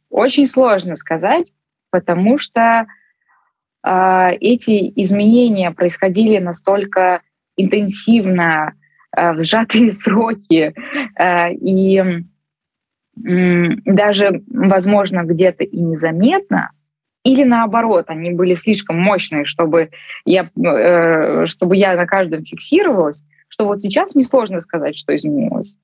очень 0.09 0.45
сложно 0.45 0.95
сказать, 0.95 1.51
потому 1.89 2.37
что 2.37 2.85
э, 3.83 4.31
эти 4.39 4.91
изменения 5.01 5.71
происходили 5.71 6.37
настолько 6.37 7.21
интенсивно, 7.55 8.73
э, 9.15 9.33
в 9.33 9.41
сжатые 9.41 9.91
сроки, 9.91 10.73
э, 11.19 11.53
и 11.53 11.97
э, 11.99 13.75
даже, 13.85 14.43
возможно, 14.47 15.23
где-то 15.23 15.63
и 15.63 15.79
незаметно, 15.79 16.71
или 17.27 17.43
наоборот, 17.43 18.05
они 18.07 18.31
были 18.31 18.53
слишком 18.53 18.97
мощные, 19.01 19.45
чтобы 19.45 19.89
я, 20.23 20.49
э, 20.55 21.45
чтобы 21.45 21.75
я 21.75 21.95
на 21.95 22.05
каждом 22.05 22.45
фиксировалась, 22.45 23.25
что 23.49 23.65
вот 23.65 23.81
сейчас 23.81 24.15
мне 24.15 24.23
сложно 24.23 24.61
сказать, 24.61 24.97
что 24.97 25.13
изменилось. 25.13 25.77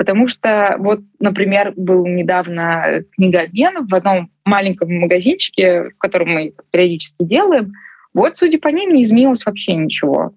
Потому 0.00 0.28
что 0.28 0.76
вот, 0.78 1.00
например, 1.18 1.74
был 1.76 2.06
недавно 2.06 3.02
книгообмен 3.16 3.86
в 3.86 3.94
одном 3.94 4.30
маленьком 4.46 4.90
магазинчике, 4.98 5.90
в 5.90 5.98
котором 5.98 6.28
мы 6.30 6.54
периодически 6.70 7.22
делаем. 7.22 7.72
Вот, 8.14 8.38
судя 8.38 8.58
по 8.58 8.68
ним, 8.68 8.94
не 8.94 9.02
изменилось 9.02 9.44
вообще 9.44 9.74
ничего. 9.74 10.32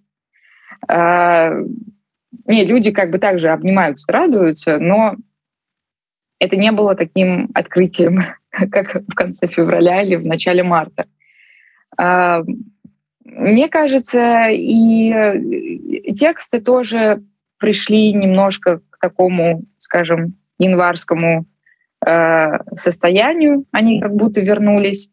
А, 0.89 1.53
не, 2.45 2.65
люди 2.65 2.91
как 2.91 3.11
бы 3.11 3.19
также 3.19 3.51
обнимаются, 3.51 4.11
радуются, 4.11 4.79
но 4.79 5.15
это 6.39 6.57
не 6.57 6.73
было 6.73 6.93
таким 6.93 7.49
открытием, 7.53 8.19
как 8.49 8.95
в 8.95 9.15
конце 9.15 9.47
февраля 9.47 10.01
или 10.01 10.17
в 10.17 10.25
начале 10.25 10.63
марта. 10.63 11.05
А, 11.97 12.43
мне 13.23 13.69
кажется, 13.69 14.49
и 14.49 16.11
тексты 16.17 16.59
тоже 16.59 17.23
пришли 17.63 18.11
немножко 18.11 18.81
к 18.89 18.99
такому, 18.99 19.63
скажем, 19.77 20.35
январскому 20.59 21.45
э, 22.05 22.57
состоянию, 22.75 23.63
они 23.71 24.01
как 24.01 24.13
будто 24.13 24.41
вернулись. 24.41 25.09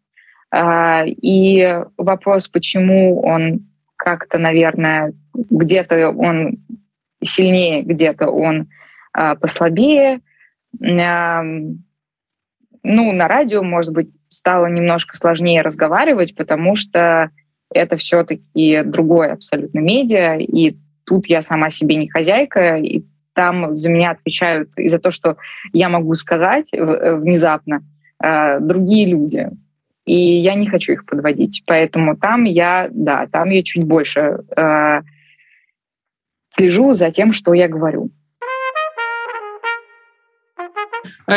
Э, 0.53 1.07
и 1.07 1.79
вопрос, 1.97 2.49
почему 2.49 3.23
он 3.23 3.69
как-то, 3.95 4.39
наверное, 4.39 5.13
где-то 5.33 6.11
он 6.11 6.59
сильнее, 7.23 7.83
где-то 7.83 8.29
он 8.31 8.67
э, 9.17 9.37
послабее. 9.37 10.19
Э, 10.83 11.43
ну, 12.83 13.13
на 13.13 13.29
радио, 13.29 13.63
может 13.63 13.93
быть, 13.93 14.11
стало 14.29 14.67
немножко 14.67 15.17
сложнее 15.17 15.63
разговаривать, 15.63 16.35
потому 16.35 16.75
что 16.75 17.31
это 17.73 17.97
все-таки 17.97 18.83
другое 18.83 19.35
абсолютно 19.35 19.79
медиа, 19.79 20.37
и 20.39 20.77
тут 21.11 21.27
я 21.27 21.43
сама 21.43 21.71
себе 21.71 21.97
не 21.97 22.09
хозяйка, 22.09 22.77
и 22.77 23.03
там 23.35 23.77
за 23.77 23.91
меня 23.91 24.13
отвечают 24.13 24.71
и 24.77 24.87
за 24.87 25.01
то, 25.01 25.11
что 25.11 25.37
я 25.73 25.89
могу 25.89 26.15
сказать 26.15 26.69
э, 26.73 27.17
внезапно 27.17 27.83
э, 28.23 28.61
другие 28.61 29.07
люди. 29.07 29.51
И 30.07 30.15
я 30.15 30.55
не 30.55 30.69
хочу 30.69 30.93
их 30.93 31.05
подводить. 31.05 31.65
Поэтому 31.67 32.17
там 32.17 32.45
я, 32.45 32.89
да, 32.93 33.27
там 33.27 33.51
я 33.51 33.65
чуть 33.65 33.85
больше 33.85 34.39
э, 34.57 35.01
слежу 36.49 36.93
за 36.93 37.11
тем, 37.11 37.33
что 37.33 37.55
я 37.55 37.67
говорю. 37.67 38.11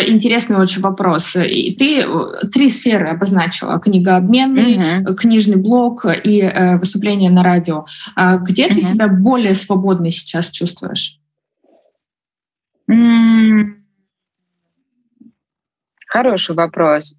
Интересный 0.01 0.57
очень 0.57 0.81
вопрос. 0.81 1.35
И 1.35 1.75
ты 1.75 2.01
э, 2.01 2.47
три 2.51 2.69
сферы 2.69 3.09
обозначила. 3.09 3.79
Книгообменный, 3.79 4.77
mm-hmm. 4.77 5.15
книжный 5.15 5.57
блог 5.57 6.05
и 6.05 6.41
э, 6.41 6.77
выступление 6.77 7.31
на 7.31 7.43
радио. 7.43 7.85
А 8.15 8.37
где 8.37 8.67
mm-hmm. 8.67 8.73
ты 8.73 8.81
себя 8.81 9.07
более 9.07 9.55
свободной 9.55 10.11
сейчас 10.11 10.49
чувствуешь? 10.49 11.19
Хороший 16.07 16.55
вопрос. 16.55 17.15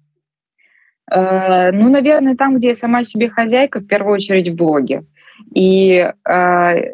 Э, 1.11 1.71
ну, 1.71 1.89
наверное, 1.89 2.35
там, 2.35 2.57
где 2.57 2.69
я 2.69 2.75
сама 2.75 3.03
себе 3.03 3.29
хозяйка, 3.29 3.79
в 3.79 3.87
первую 3.87 4.15
очередь 4.15 4.49
в 4.49 4.55
блоге. 4.55 5.05
И 5.53 5.91
э, 5.91 6.13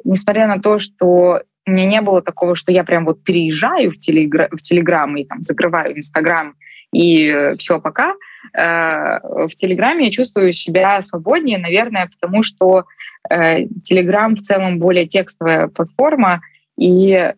несмотря 0.03 0.47
на 0.47 0.59
то, 0.59 0.79
что 0.79 1.41
у 1.67 1.71
меня 1.71 1.85
не 1.85 2.01
было 2.01 2.21
такого, 2.21 2.55
что 2.55 2.71
я 2.71 2.83
прям 2.83 3.05
вот 3.05 3.23
переезжаю 3.23 3.91
в, 3.91 3.97
телегра 3.97 4.49
в 4.51 4.61
Телеграм 4.61 5.15
и 5.15 5.25
там 5.25 5.41
закрываю 5.41 5.97
Инстаграм 5.97 6.55
и 6.91 7.27
э, 7.27 7.55
все, 7.57 7.79
пока. 7.79 8.15
Э, 8.57 9.19
в 9.23 9.49
Телеграме 9.49 10.05
я 10.05 10.11
чувствую 10.11 10.53
себя 10.53 11.01
свободнее, 11.01 11.57
наверное, 11.57 12.09
потому 12.09 12.43
что 12.43 12.85
э, 13.29 13.65
Телеграм 13.83 14.35
в 14.35 14.41
целом 14.41 14.79
более 14.79 15.07
текстовая 15.07 15.67
платформа, 15.67 16.41
и 16.77 17.33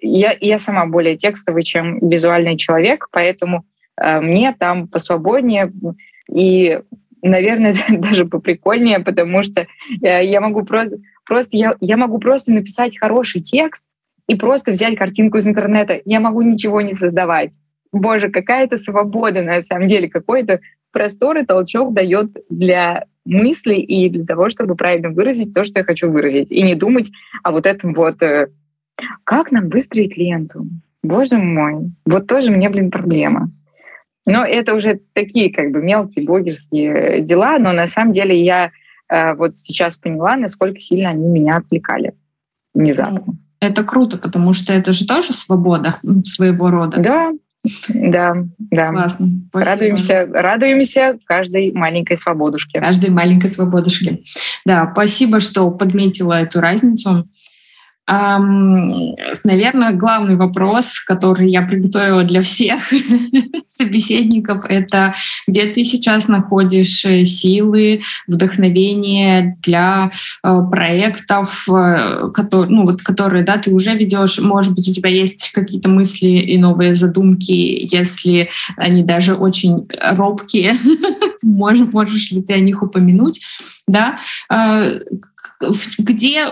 я, 0.00 0.36
я 0.40 0.58
сама 0.58 0.86
более 0.86 1.16
текстовый, 1.16 1.62
чем 1.62 1.98
визуальный 2.08 2.56
человек, 2.56 3.06
поэтому 3.12 3.64
мне 3.96 4.56
там 4.58 4.88
посвободнее 4.88 5.70
и, 6.32 6.80
наверное, 7.28 7.76
даже 7.88 8.26
поприкольнее, 8.26 9.00
потому 9.00 9.42
что 9.42 9.66
я 10.00 10.40
могу 10.40 10.64
просто 10.64 10.98
Просто 11.26 11.56
я, 11.56 11.76
я 11.80 11.96
могу 11.96 12.18
просто 12.18 12.52
написать 12.52 12.98
хороший 12.98 13.40
текст 13.40 13.84
и 14.26 14.34
просто 14.34 14.72
взять 14.72 14.96
картинку 14.96 15.38
из 15.38 15.46
интернета. 15.46 16.00
Я 16.04 16.20
могу 16.20 16.42
ничего 16.42 16.80
не 16.80 16.94
создавать. 16.94 17.52
Боже, 17.92 18.30
какая-то 18.30 18.78
свобода 18.78 19.42
на 19.42 19.62
самом 19.62 19.86
деле, 19.86 20.08
какой-то 20.08 20.60
простор 20.92 21.38
и 21.38 21.44
толчок 21.44 21.94
дает 21.94 22.36
для 22.48 23.04
мысли 23.24 23.76
и 23.76 24.08
для 24.08 24.24
того, 24.24 24.50
чтобы 24.50 24.74
правильно 24.74 25.10
выразить 25.10 25.54
то, 25.54 25.64
что 25.64 25.80
я 25.80 25.84
хочу 25.84 26.10
выразить. 26.10 26.50
И 26.50 26.62
не 26.62 26.74
думать 26.74 27.10
о 27.42 27.52
вот 27.52 27.66
этом 27.66 27.94
вот, 27.94 28.20
э, 28.22 28.48
как 29.24 29.52
нам 29.52 29.68
выстроить 29.68 30.16
ленту. 30.16 30.66
Боже 31.02 31.36
мой, 31.36 31.92
вот 32.04 32.26
тоже 32.26 32.50
мне, 32.50 32.68
блин, 32.68 32.90
проблема. 32.90 33.50
Но 34.24 34.44
это 34.44 34.74
уже 34.74 35.00
такие 35.14 35.52
как 35.52 35.72
бы 35.72 35.82
мелкие 35.82 36.24
блогерские 36.24 37.22
дела, 37.22 37.58
но 37.58 37.72
на 37.72 37.86
самом 37.86 38.12
деле 38.12 38.42
я 38.42 38.70
Э, 39.12 39.34
вот 39.34 39.58
сейчас 39.58 39.98
поняла, 39.98 40.36
насколько 40.36 40.80
сильно 40.80 41.10
они 41.10 41.26
меня 41.26 41.58
отвлекали 41.58 42.14
внезапно. 42.72 43.22
Ну, 43.26 43.34
это 43.60 43.84
круто, 43.84 44.16
потому 44.16 44.54
что 44.54 44.72
это 44.72 44.92
же 44.92 45.06
тоже 45.06 45.32
свобода 45.32 45.92
своего 46.24 46.68
рода. 46.68 46.98
Да, 46.98 47.32
да, 47.88 48.34
да. 48.58 48.90
Классно. 48.90 49.28
Спасибо. 49.50 49.70
Радуемся, 49.70 50.26
радуемся 50.32 51.18
каждой 51.26 51.72
маленькой 51.72 52.16
свободушке. 52.16 52.80
Каждой 52.80 53.10
маленькой 53.10 53.50
свободушке. 53.50 54.20
Да, 54.64 54.90
спасибо, 54.92 55.40
что 55.40 55.70
подметила 55.70 56.32
эту 56.32 56.60
разницу. 56.60 57.28
Наверное, 58.08 59.92
главный 59.92 60.36
вопрос, 60.36 60.98
который 61.06 61.50
я 61.50 61.62
приготовила 61.62 62.24
для 62.24 62.42
всех 62.42 62.80
собеседников, 63.68 64.64
это 64.68 65.14
где 65.46 65.66
ты 65.66 65.84
сейчас 65.84 66.26
находишь 66.28 67.04
э, 67.04 67.24
силы, 67.24 68.02
вдохновение 68.26 69.56
для 69.62 70.10
э, 70.42 70.58
проектов, 70.70 71.66
э, 71.68 72.30
которые, 72.34 72.70
ну, 72.70 72.86
вот, 72.86 73.02
которые 73.02 73.44
да, 73.44 73.56
ты 73.56 73.72
уже 73.72 73.94
ведешь. 73.94 74.38
Может 74.40 74.74
быть, 74.74 74.88
у 74.88 74.92
тебя 74.92 75.10
есть 75.10 75.52
какие-то 75.52 75.88
мысли 75.88 76.30
и 76.30 76.58
новые 76.58 76.94
задумки, 76.94 77.52
если 77.52 78.50
они 78.76 79.04
даже 79.04 79.34
очень 79.34 79.88
робкие. 80.10 80.74
можешь, 81.42 81.92
можешь 81.92 82.30
ли 82.30 82.42
ты 82.42 82.54
о 82.54 82.60
них 82.60 82.82
упомянуть? 82.82 83.40
Да? 83.86 84.18
где 85.98 86.46
э, 86.46 86.50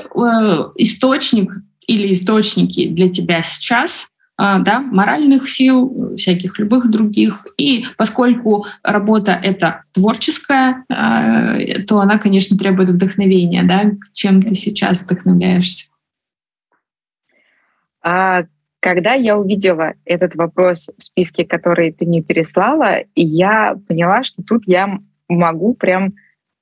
источник 0.77 1.53
или 1.87 2.12
источники 2.12 2.88
для 2.88 3.09
тебя 3.09 3.43
сейчас 3.43 4.09
да, 4.38 4.81
моральных 4.81 5.51
сил, 5.51 6.14
всяких 6.16 6.59
любых 6.59 6.90
других. 6.90 7.47
И 7.59 7.85
поскольку 7.99 8.66
работа— 8.83 9.38
это 9.43 9.85
творческая, 9.93 10.87
то 10.88 12.01
она, 12.01 12.16
конечно, 12.16 12.57
требует 12.57 12.88
вдохновения. 12.88 13.64
Да? 13.64 13.90
Чем 14.14 14.40
ты 14.40 14.55
сейчас 14.55 15.03
вдохновляешься? 15.03 15.90
А 18.03 18.45
когда 18.81 19.12
я 19.12 19.37
увидела 19.37 19.93
этот 20.07 20.35
вопрос 20.35 20.88
в 20.97 21.03
списке, 21.03 21.45
который 21.45 21.93
ты 21.93 22.07
мне 22.07 22.23
переслала, 22.23 23.01
я 23.14 23.77
поняла, 23.88 24.25
что 24.25 24.43
тут 24.43 24.62
я 24.66 25.01
могу 25.29 25.75
прям 25.75 26.14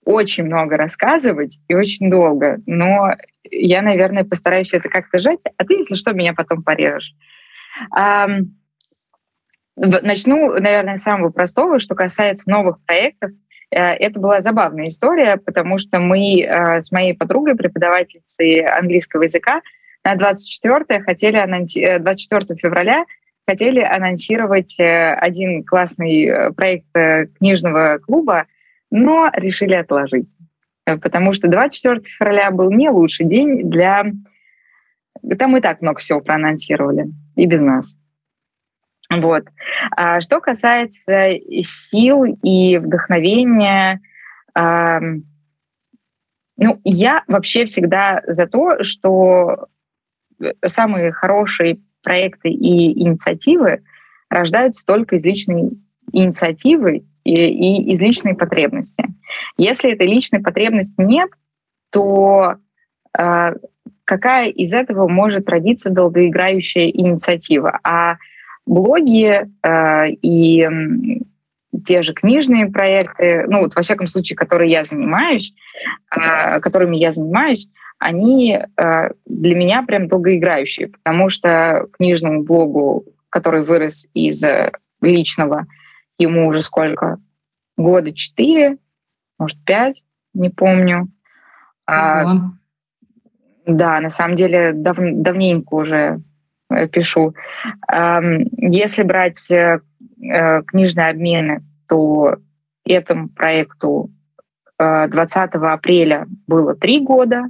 очень 0.04 0.44
много 0.44 0.76
рассказывать 0.76 1.58
и 1.68 1.74
очень 1.74 2.10
долго. 2.10 2.58
Но 2.66 3.14
я, 3.50 3.82
наверное, 3.82 4.24
постараюсь 4.24 4.72
это 4.72 4.88
как-то 4.88 5.18
сжать, 5.18 5.40
а 5.56 5.64
ты, 5.64 5.74
если 5.74 5.94
что, 5.94 6.12
меня 6.12 6.34
потом 6.34 6.62
порежешь. 6.62 7.14
Начну, 9.76 10.54
наверное, 10.54 10.96
с 10.96 11.02
самого 11.02 11.30
простого, 11.30 11.78
что 11.78 11.94
касается 11.94 12.50
новых 12.50 12.78
проектов. 12.84 13.30
Э, 13.70 13.92
это 13.92 14.18
была 14.18 14.40
забавная 14.40 14.88
история, 14.88 15.36
потому 15.36 15.78
что 15.78 15.98
мы 16.00 16.42
э, 16.42 16.80
с 16.80 16.90
моей 16.90 17.14
подругой, 17.14 17.54
преподавательницей 17.54 18.64
английского 18.64 19.22
языка, 19.22 19.60
на 20.04 20.14
24 20.14 21.02
хотели 21.02 21.36
анонси... 21.36 21.98
24 21.98 22.54
э, 22.54 22.56
февраля 22.60 23.04
хотели 23.46 23.80
анонсировать 23.80 24.76
один 24.78 25.64
классный 25.64 26.52
проект 26.54 26.84
книжного 27.38 27.96
клуба, 27.96 28.44
но 28.90 29.30
решили 29.34 29.74
отложить. 29.74 30.34
Потому 30.84 31.34
что 31.34 31.48
24 31.48 32.00
февраля 32.04 32.50
был 32.50 32.70
не 32.70 32.88
лучший 32.88 33.26
день 33.26 33.68
для... 33.68 34.04
Там 35.38 35.56
и 35.56 35.60
так 35.60 35.82
много 35.82 35.98
всего 35.98 36.20
проанонсировали, 36.20 37.06
и 37.34 37.46
без 37.46 37.60
нас. 37.60 37.96
Вот. 39.10 39.44
А 39.90 40.20
что 40.20 40.40
касается 40.40 41.30
сил 41.62 42.24
и 42.24 42.78
вдохновения, 42.78 44.00
э, 44.54 44.98
ну, 46.56 46.80
я 46.84 47.24
вообще 47.26 47.64
всегда 47.64 48.22
за 48.26 48.46
то, 48.46 48.82
что 48.84 49.68
самые 50.64 51.12
хорошие 51.12 51.80
проекты 52.02 52.50
и 52.50 53.00
инициативы 53.00 53.82
рождаются 54.28 54.84
только 54.86 55.16
из 55.16 55.24
личной 55.24 55.70
инициативы 56.12 57.04
и, 57.28 57.32
и 57.32 57.92
из 57.92 58.00
личной 58.00 58.34
потребности. 58.34 59.04
Если 59.56 59.92
этой 59.92 60.06
личной 60.06 60.40
потребности 60.40 61.00
нет, 61.00 61.30
то 61.90 62.54
э, 63.18 63.54
какая 64.04 64.48
из 64.48 64.72
этого 64.72 65.08
может 65.08 65.48
родиться 65.48 65.90
долгоиграющая 65.90 66.88
инициатива? 66.88 67.78
А 67.84 68.16
блоги 68.66 69.46
э, 69.62 70.10
и 70.22 70.68
те 71.84 72.02
же 72.02 72.14
книжные 72.14 72.66
проекты, 72.66 73.44
ну 73.48 73.60
вот 73.60 73.76
во 73.76 73.82
всяком 73.82 74.06
случае, 74.06 74.36
которые 74.36 74.70
я 74.70 74.84
занимаюсь, 74.84 75.54
э, 76.16 76.60
которыми 76.60 76.96
я 76.96 77.12
занимаюсь, 77.12 77.68
они 77.98 78.58
э, 78.58 79.10
для 79.26 79.54
меня 79.54 79.82
прям 79.82 80.08
долгоиграющие, 80.08 80.88
потому 80.88 81.28
что 81.28 81.88
книжному 81.92 82.44
блогу, 82.44 83.04
который 83.28 83.64
вырос 83.64 84.06
из 84.14 84.42
личного, 85.02 85.66
ему 86.18 86.46
уже 86.46 86.60
сколько? 86.62 87.18
Года 87.76 88.12
четыре, 88.12 88.78
может, 89.38 89.62
пять, 89.64 90.02
не 90.34 90.50
помню. 90.50 91.08
А, 91.86 92.24
да, 93.66 94.00
на 94.00 94.10
самом 94.10 94.36
деле 94.36 94.72
дав, 94.72 94.96
давненько 94.98 95.74
уже 95.74 96.22
Э, 96.70 96.86
пишу. 96.86 97.34
Если 97.90 99.02
брать 99.02 99.50
э, 99.50 99.80
э, 100.22 100.62
книжные 100.62 101.08
обмены, 101.08 101.62
то 101.88 102.36
этому 102.84 103.28
проекту 103.28 104.10
20 104.78 105.54
апреля 105.54 106.26
было 106.46 106.76
три 106.76 107.00
года. 107.00 107.46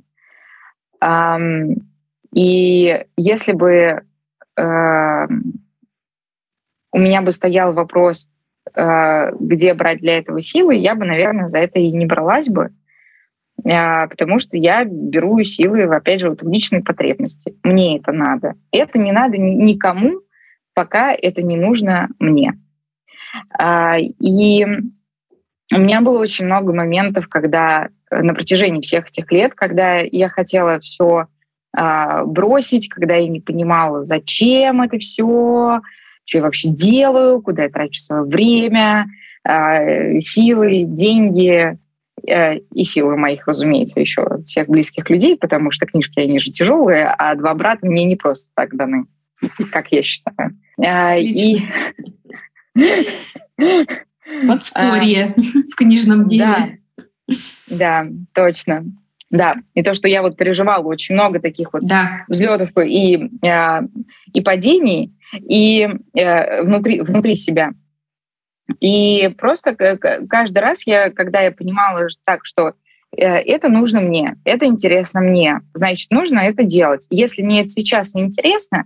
И 2.34 3.06
если 3.16 3.52
бы 3.52 4.02
у 4.56 4.60
меня 6.98 7.20
бы 7.20 7.30
стоял 7.30 7.72
вопрос, 7.74 8.30
где 8.74 9.74
брать 9.74 10.00
для 10.00 10.18
этого 10.18 10.40
силы, 10.40 10.74
я 10.74 10.94
бы, 10.94 11.04
наверное, 11.04 11.48
за 11.48 11.60
это 11.60 11.78
и 11.78 11.90
не 11.90 12.06
бралась 12.06 12.48
бы. 12.48 12.70
А, 13.64 14.06
потому 14.06 14.38
что 14.38 14.56
я 14.56 14.84
беру 14.84 15.42
силы, 15.42 15.82
опять 15.84 16.20
же, 16.20 16.30
вот 16.30 16.42
в 16.42 16.48
личной 16.48 16.82
потребности. 16.82 17.56
Мне 17.62 17.98
это 17.98 18.12
надо. 18.12 18.54
Это 18.70 18.98
не 18.98 19.12
надо 19.12 19.36
никому, 19.36 20.20
пока 20.74 21.12
это 21.12 21.42
не 21.42 21.56
нужно 21.56 22.08
мне. 22.18 22.54
А, 23.58 23.98
и 23.98 24.64
у 25.74 25.80
меня 25.80 26.00
было 26.00 26.18
очень 26.18 26.46
много 26.46 26.72
моментов, 26.72 27.28
когда 27.28 27.88
э, 28.10 28.22
на 28.22 28.32
протяжении 28.32 28.80
всех 28.80 29.08
этих 29.08 29.30
лет, 29.30 29.54
когда 29.54 29.98
я 29.98 30.28
хотела 30.28 30.80
все 30.80 31.26
а, 31.76 32.24
бросить, 32.24 32.88
когда 32.88 33.16
я 33.16 33.28
не 33.28 33.40
понимала, 33.40 34.04
зачем 34.04 34.80
это 34.80 34.98
все, 34.98 35.80
что 36.28 36.38
я 36.38 36.44
вообще 36.44 36.68
делаю, 36.68 37.40
куда 37.40 37.62
я 37.64 37.68
трачу 37.70 38.02
свое 38.02 38.22
время, 38.22 39.06
силы, 40.20 40.84
деньги, 40.84 41.78
Э, 42.26 42.58
и 42.74 42.84
силы 42.84 43.16
моих, 43.16 43.46
разумеется, 43.46 44.00
еще 44.00 44.26
всех 44.46 44.68
близких 44.68 45.08
людей, 45.10 45.36
потому 45.36 45.70
что 45.70 45.86
книжки, 45.86 46.18
они 46.18 46.38
же 46.38 46.50
тяжелые, 46.50 47.06
а 47.06 47.34
два 47.34 47.54
брата 47.54 47.86
мне 47.86 48.04
не 48.04 48.16
просто 48.16 48.50
так 48.54 48.74
даны, 48.76 49.04
как 49.70 49.92
я 49.92 50.02
считаю. 50.02 50.56
А, 50.84 51.16
и... 51.16 51.60
Подспорье 54.46 55.34
а, 55.36 55.40
в 55.40 55.76
книжном 55.76 56.26
деле. 56.26 56.80
Да, 57.68 58.06
точно. 58.32 58.84
Да, 59.30 59.56
и 59.74 59.82
то, 59.82 59.92
что 59.92 60.08
я 60.08 60.22
вот 60.22 60.36
переживала 60.36 60.84
очень 60.84 61.14
много 61.14 61.38
таких 61.38 61.74
вот 61.74 61.82
да. 61.82 62.24
взлетов 62.28 62.70
и, 62.78 63.30
а, 63.46 63.82
и 64.32 64.40
падений, 64.40 65.12
и 65.32 65.88
э, 66.14 66.62
внутри, 66.62 67.00
внутри 67.00 67.36
себя. 67.36 67.72
И 68.80 69.28
просто 69.38 69.74
каждый 69.74 70.58
раз 70.58 70.86
я, 70.86 71.10
когда 71.10 71.40
я 71.40 71.50
понимала 71.50 72.06
так, 72.24 72.44
что 72.44 72.74
э, 73.16 73.24
это 73.24 73.68
нужно 73.68 74.00
мне, 74.00 74.36
это 74.44 74.66
интересно 74.66 75.20
мне, 75.20 75.60
значит, 75.74 76.10
нужно 76.10 76.40
это 76.40 76.64
делать. 76.64 77.06
Если 77.10 77.42
мне 77.42 77.62
это 77.62 77.70
сейчас 77.70 78.14
не 78.14 78.22
интересно, 78.22 78.84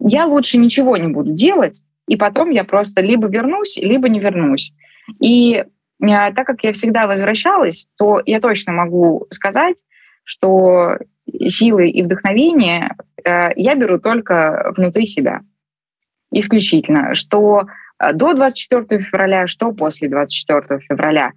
я 0.00 0.26
лучше 0.26 0.58
ничего 0.58 0.96
не 0.96 1.08
буду 1.08 1.32
делать, 1.32 1.82
и 2.08 2.16
потом 2.16 2.50
я 2.50 2.64
просто 2.64 3.00
либо 3.00 3.28
вернусь, 3.28 3.76
либо 3.76 4.08
не 4.08 4.18
вернусь. 4.18 4.72
И 5.20 5.54
э, 5.54 5.64
так 6.00 6.46
как 6.46 6.64
я 6.64 6.72
всегда 6.72 7.06
возвращалась, 7.06 7.86
то 7.96 8.20
я 8.26 8.40
точно 8.40 8.72
могу 8.72 9.26
сказать, 9.30 9.76
что 10.24 10.96
силы 11.46 11.88
и 11.88 12.02
вдохновение 12.02 12.96
э, 13.24 13.50
я 13.54 13.76
беру 13.76 14.00
только 14.00 14.72
внутри 14.76 15.06
себя 15.06 15.42
исключительно, 16.30 17.14
что 17.14 17.66
Э, 18.00 18.12
до 18.12 18.34
24 18.34 19.02
февраля, 19.02 19.46
что 19.46 19.72
после 19.72 20.08
24 20.08 20.80
февраля. 20.80 21.32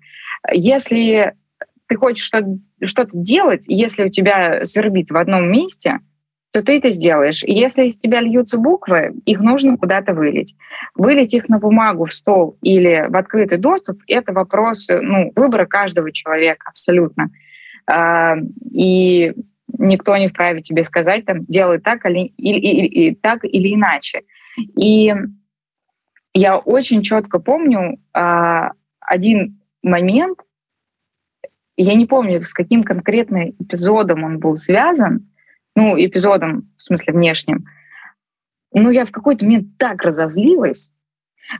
Если 0.51 1.33
ты 1.87 1.95
хочешь 1.95 2.25
что-то 2.25 3.09
делать, 3.13 3.65
если 3.67 4.05
у 4.05 4.09
тебя 4.09 4.63
свербит 4.63 5.11
в 5.11 5.17
одном 5.17 5.51
месте, 5.51 5.99
то 6.51 6.63
ты 6.63 6.77
это 6.77 6.91
сделаешь. 6.91 7.43
Если 7.43 7.87
из 7.87 7.97
тебя 7.97 8.21
льются 8.21 8.59
буквы, 8.59 9.13
их 9.25 9.39
нужно 9.39 9.75
куда-то 9.75 10.13
вылить. 10.13 10.55
Вылить 10.95 11.33
их 11.33 11.49
на 11.49 11.57
бумагу, 11.57 12.05
в 12.05 12.13
стол 12.13 12.57
или 12.61 13.07
в 13.09 13.17
открытый 13.17 13.57
доступ— 13.57 14.01
это 14.07 14.33
вопрос 14.33 14.87
ну, 14.89 15.31
выбора 15.35 15.65
каждого 15.65 16.11
человека 16.11 16.67
абсолютно. 16.69 17.29
А, 17.87 18.35
и 18.71 19.33
никто 19.79 20.15
не 20.15 20.27
вправе 20.27 20.61
тебе 20.61 20.83
сказать, 20.83 21.25
там, 21.25 21.43
делай 21.45 21.79
так 21.79 22.05
или, 22.05 22.31
или, 22.37 22.59
или, 22.59 23.15
так 23.15 23.43
или 23.43 23.73
иначе. 23.73 24.21
И 24.57 25.13
я 26.33 26.57
очень 26.57 27.01
четко 27.01 27.39
помню 27.39 27.99
а, 28.13 28.71
один 28.99 29.61
момент, 29.81 30.39
я 31.75 31.95
не 31.95 32.05
помню, 32.05 32.43
с 32.43 32.53
каким 32.53 32.83
конкретным 32.83 33.51
эпизодом 33.59 34.23
он 34.23 34.39
был 34.39 34.57
связан, 34.57 35.29
ну, 35.75 35.95
эпизодом, 35.97 36.71
в 36.77 36.83
смысле, 36.83 37.13
внешним, 37.13 37.65
но 38.73 38.91
я 38.91 39.05
в 39.05 39.11
какой-то 39.11 39.45
момент 39.45 39.77
так 39.77 40.01
разозлилась, 40.03 40.93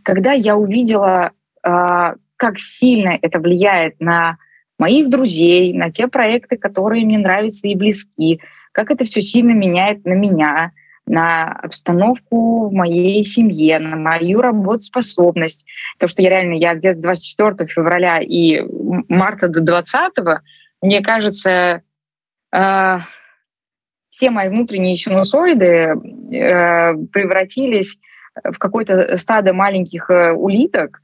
когда 0.03 0.34
я 0.34 0.56
увидела, 0.56 1.32
а, 1.63 2.15
как 2.38 2.60
сильно 2.60 3.17
это 3.21 3.39
влияет 3.39 3.99
на 3.99 4.38
моих 4.79 5.10
друзей, 5.10 5.73
на 5.73 5.91
те 5.91 6.08
проекты, 6.08 6.58
которые 6.58 7.06
мне 7.06 7.17
нравятся 7.17 7.67
и 7.67 7.75
близки, 7.75 8.39
как 8.71 8.91
это 8.91 9.06
все 9.06 9.21
сильно 9.21 9.51
меняет 9.51 10.06
на 10.06 10.13
меня— 10.13 10.71
на 11.05 11.51
обстановку 11.51 12.69
в 12.69 12.73
моей 12.73 13.23
семье, 13.23 13.79
на 13.79 13.95
мою 13.95 14.41
работоспособность. 14.41 15.65
То, 15.99 16.07
что 16.07 16.21
я 16.21 16.29
реально, 16.29 16.53
я 16.53 16.75
где-то 16.75 16.97
с 16.97 17.01
24 17.01 17.67
февраля 17.67 18.19
и 18.19 18.61
марта 19.09 19.47
до 19.47 19.61
20, 19.61 20.13
мне 20.81 21.01
кажется, 21.01 21.81
э, 22.53 22.97
все 24.09 24.29
мои 24.29 24.49
внутренние 24.49 24.95
синусоиды 24.95 25.65
э, 25.65 26.93
превратились 27.11 27.97
в 28.43 28.57
какое-то 28.57 29.15
стадо 29.17 29.53
маленьких 29.53 30.09
э, 30.09 30.31
улиток 30.31 31.01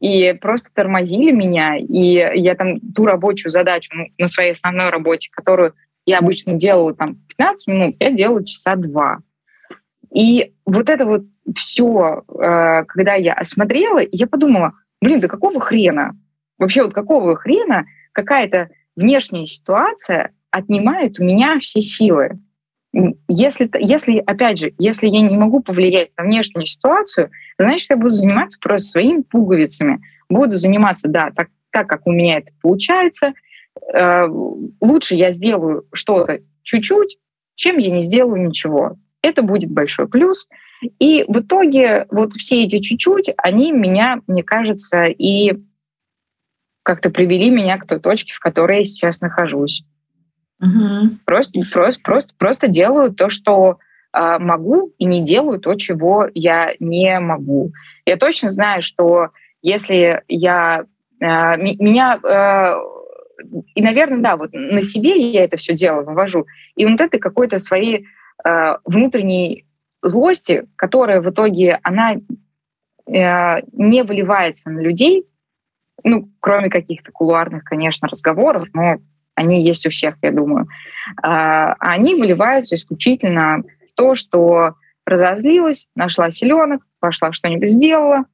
и 0.00 0.32
просто 0.40 0.70
тормозили 0.74 1.32
меня. 1.32 1.76
И 1.76 2.14
я 2.40 2.54
там 2.54 2.80
ту 2.94 3.06
рабочую 3.06 3.50
задачу 3.50 3.90
ну, 3.94 4.06
на 4.18 4.26
своей 4.26 4.52
основной 4.52 4.90
работе, 4.90 5.28
которую 5.30 5.74
я 6.04 6.18
обычно 6.18 6.54
делала 6.54 6.94
там 6.94 7.16
15 7.28 7.66
минут, 7.66 7.96
я 7.98 8.10
делала 8.10 8.44
часа 8.44 8.76
два. 8.76 9.18
И 10.12 10.52
вот 10.64 10.88
это 10.88 11.04
вот 11.04 11.22
все, 11.54 12.24
э, 12.28 12.84
когда 12.84 13.14
я 13.14 13.34
осмотрела, 13.34 14.00
я 14.10 14.26
подумала, 14.26 14.72
блин, 15.00 15.20
да 15.20 15.28
какого 15.28 15.60
хрена? 15.60 16.16
Вообще 16.58 16.82
вот 16.82 16.94
какого 16.94 17.36
хрена 17.36 17.86
какая-то 18.12 18.70
внешняя 18.96 19.46
ситуация 19.46 20.32
отнимает 20.50 21.20
у 21.20 21.24
меня 21.24 21.58
все 21.60 21.80
силы? 21.80 22.38
Если, 23.28 23.68
если, 23.78 24.18
опять 24.18 24.58
же, 24.58 24.72
если 24.78 25.08
я 25.08 25.20
не 25.20 25.36
могу 25.36 25.60
повлиять 25.60 26.10
на 26.16 26.24
внешнюю 26.24 26.64
ситуацию, 26.66 27.30
значит, 27.58 27.90
я 27.90 27.96
буду 27.96 28.12
заниматься 28.12 28.58
просто 28.58 28.88
своими 28.88 29.20
пуговицами. 29.20 30.00
Буду 30.30 30.56
заниматься, 30.56 31.08
да, 31.08 31.30
так, 31.34 31.48
так 31.70 31.88
как 31.88 32.06
у 32.06 32.12
меня 32.12 32.38
это 32.38 32.52
получается. 32.62 33.34
Э, 33.92 34.26
лучше 34.80 35.14
я 35.14 35.30
сделаю 35.30 35.84
что-то 35.92 36.40
чуть-чуть, 36.62 37.18
чем 37.54 37.76
я 37.78 37.90
не 37.90 38.00
сделаю 38.00 38.46
ничего. 38.48 38.96
Это 39.26 39.42
будет 39.42 39.70
большой 39.70 40.08
плюс. 40.08 40.48
И 40.98 41.24
в 41.26 41.40
итоге 41.40 42.06
вот 42.10 42.32
все 42.34 42.64
эти 42.64 42.80
чуть-чуть, 42.80 43.30
они 43.36 43.72
меня, 43.72 44.20
мне 44.26 44.42
кажется, 44.42 45.04
и 45.04 45.54
как-то 46.82 47.10
привели 47.10 47.50
меня 47.50 47.78
к 47.78 47.86
той 47.86 48.00
точке, 48.00 48.32
в 48.32 48.40
которой 48.40 48.78
я 48.78 48.84
сейчас 48.84 49.20
нахожусь. 49.20 49.82
Угу. 50.60 51.18
Просто, 51.24 51.60
просто, 51.72 52.00
просто, 52.02 52.34
просто 52.38 52.68
делаю 52.68 53.12
то, 53.12 53.28
что 53.28 53.78
э, 54.12 54.38
могу, 54.38 54.92
и 54.98 55.04
не 55.04 55.22
делаю 55.22 55.58
то, 55.58 55.74
чего 55.74 56.28
я 56.34 56.74
не 56.78 57.18
могу. 57.18 57.72
Я 58.06 58.16
точно 58.16 58.50
знаю, 58.50 58.82
что 58.82 59.30
если 59.62 60.22
я 60.28 60.84
э, 61.20 61.56
меня 61.56 62.20
э, 62.22 62.76
и, 63.74 63.82
наверное, 63.82 64.20
да, 64.20 64.36
вот 64.36 64.50
на 64.52 64.82
себе 64.82 65.30
я 65.30 65.44
это 65.44 65.56
все 65.56 65.74
дело 65.74 66.02
вывожу. 66.02 66.46
И 66.76 66.86
вот 66.86 67.00
этой 67.00 67.18
какой-то 67.18 67.58
своей 67.58 67.96
э, 67.96 68.06
внутренней 68.84 69.66
злости, 70.02 70.66
которая 70.76 71.20
в 71.20 71.30
итоге 71.30 71.78
она 71.82 72.14
э, 72.14 72.18
не 73.72 74.02
выливается 74.02 74.70
на 74.70 74.80
людей, 74.80 75.24
ну, 76.04 76.30
кроме 76.40 76.70
каких-то 76.70 77.10
кулуарных, 77.12 77.64
конечно, 77.64 78.08
разговоров, 78.08 78.68
но 78.72 78.96
они 79.34 79.64
есть 79.64 79.86
у 79.86 79.90
всех, 79.90 80.16
я 80.22 80.30
думаю, 80.30 80.66
а 81.22 81.74
они 81.78 82.14
выливаются 82.14 82.74
исключительно 82.74 83.62
в 83.88 83.94
то, 83.94 84.14
что 84.14 84.74
разозлилась, 85.04 85.88
нашла 85.94 86.30
селенок, 86.30 86.82
пошла 87.00 87.32
что-нибудь 87.32 87.70
сделала, 87.70 88.24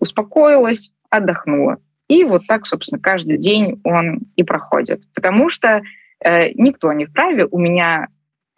успокоилась, 0.00 0.92
отдохнула. 1.10 1.78
И 2.08 2.24
вот 2.24 2.42
так, 2.48 2.66
собственно, 2.66 3.00
каждый 3.00 3.38
день 3.38 3.80
он 3.84 4.20
и 4.36 4.42
проходит. 4.42 5.02
Потому 5.14 5.48
что 5.48 5.82
э, 6.24 6.50
никто 6.54 6.92
не 6.92 7.04
вправе 7.04 7.46
у 7.46 7.58
меня 7.58 8.06
э, 8.06 8.08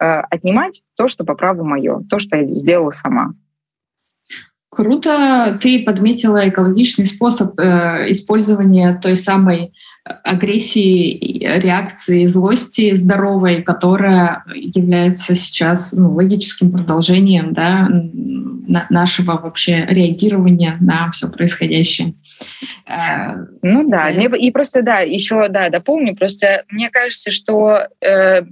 отнимать 0.07 0.81
то, 0.95 1.07
что 1.07 1.23
по 1.23 1.35
праву 1.35 1.63
мое, 1.63 2.01
то, 2.09 2.19
что 2.19 2.37
я 2.37 2.45
сделала 2.47 2.91
сама. 2.91 3.33
Круто, 4.71 5.59
ты 5.61 5.83
подметила 5.83 6.47
экологичный 6.47 7.05
способ 7.05 7.59
э, 7.59 8.09
использования 8.09 8.97
той 9.03 9.17
самой 9.17 9.73
агрессии, 10.05 11.39
реакции, 11.59 12.25
злости 12.25 12.95
здоровой, 12.95 13.63
которая 13.63 14.45
является 14.55 15.35
сейчас 15.35 15.91
ну, 15.91 16.13
логическим 16.13 16.71
продолжением 16.71 17.51
да, 17.51 17.89
нашего 18.89 19.33
вообще 19.33 19.85
реагирования 19.89 20.77
на 20.79 21.11
все 21.11 21.29
происходящее. 21.29 22.13
Э, 22.87 23.45
ну 23.61 23.89
да, 23.89 24.09
и 24.09 24.51
просто 24.51 24.83
да, 24.83 25.01
еще 25.01 25.49
да, 25.49 25.69
дополню, 25.69 26.15
просто 26.15 26.63
мне 26.69 26.89
кажется, 26.89 27.29
что 27.29 27.87
э, 27.99 28.43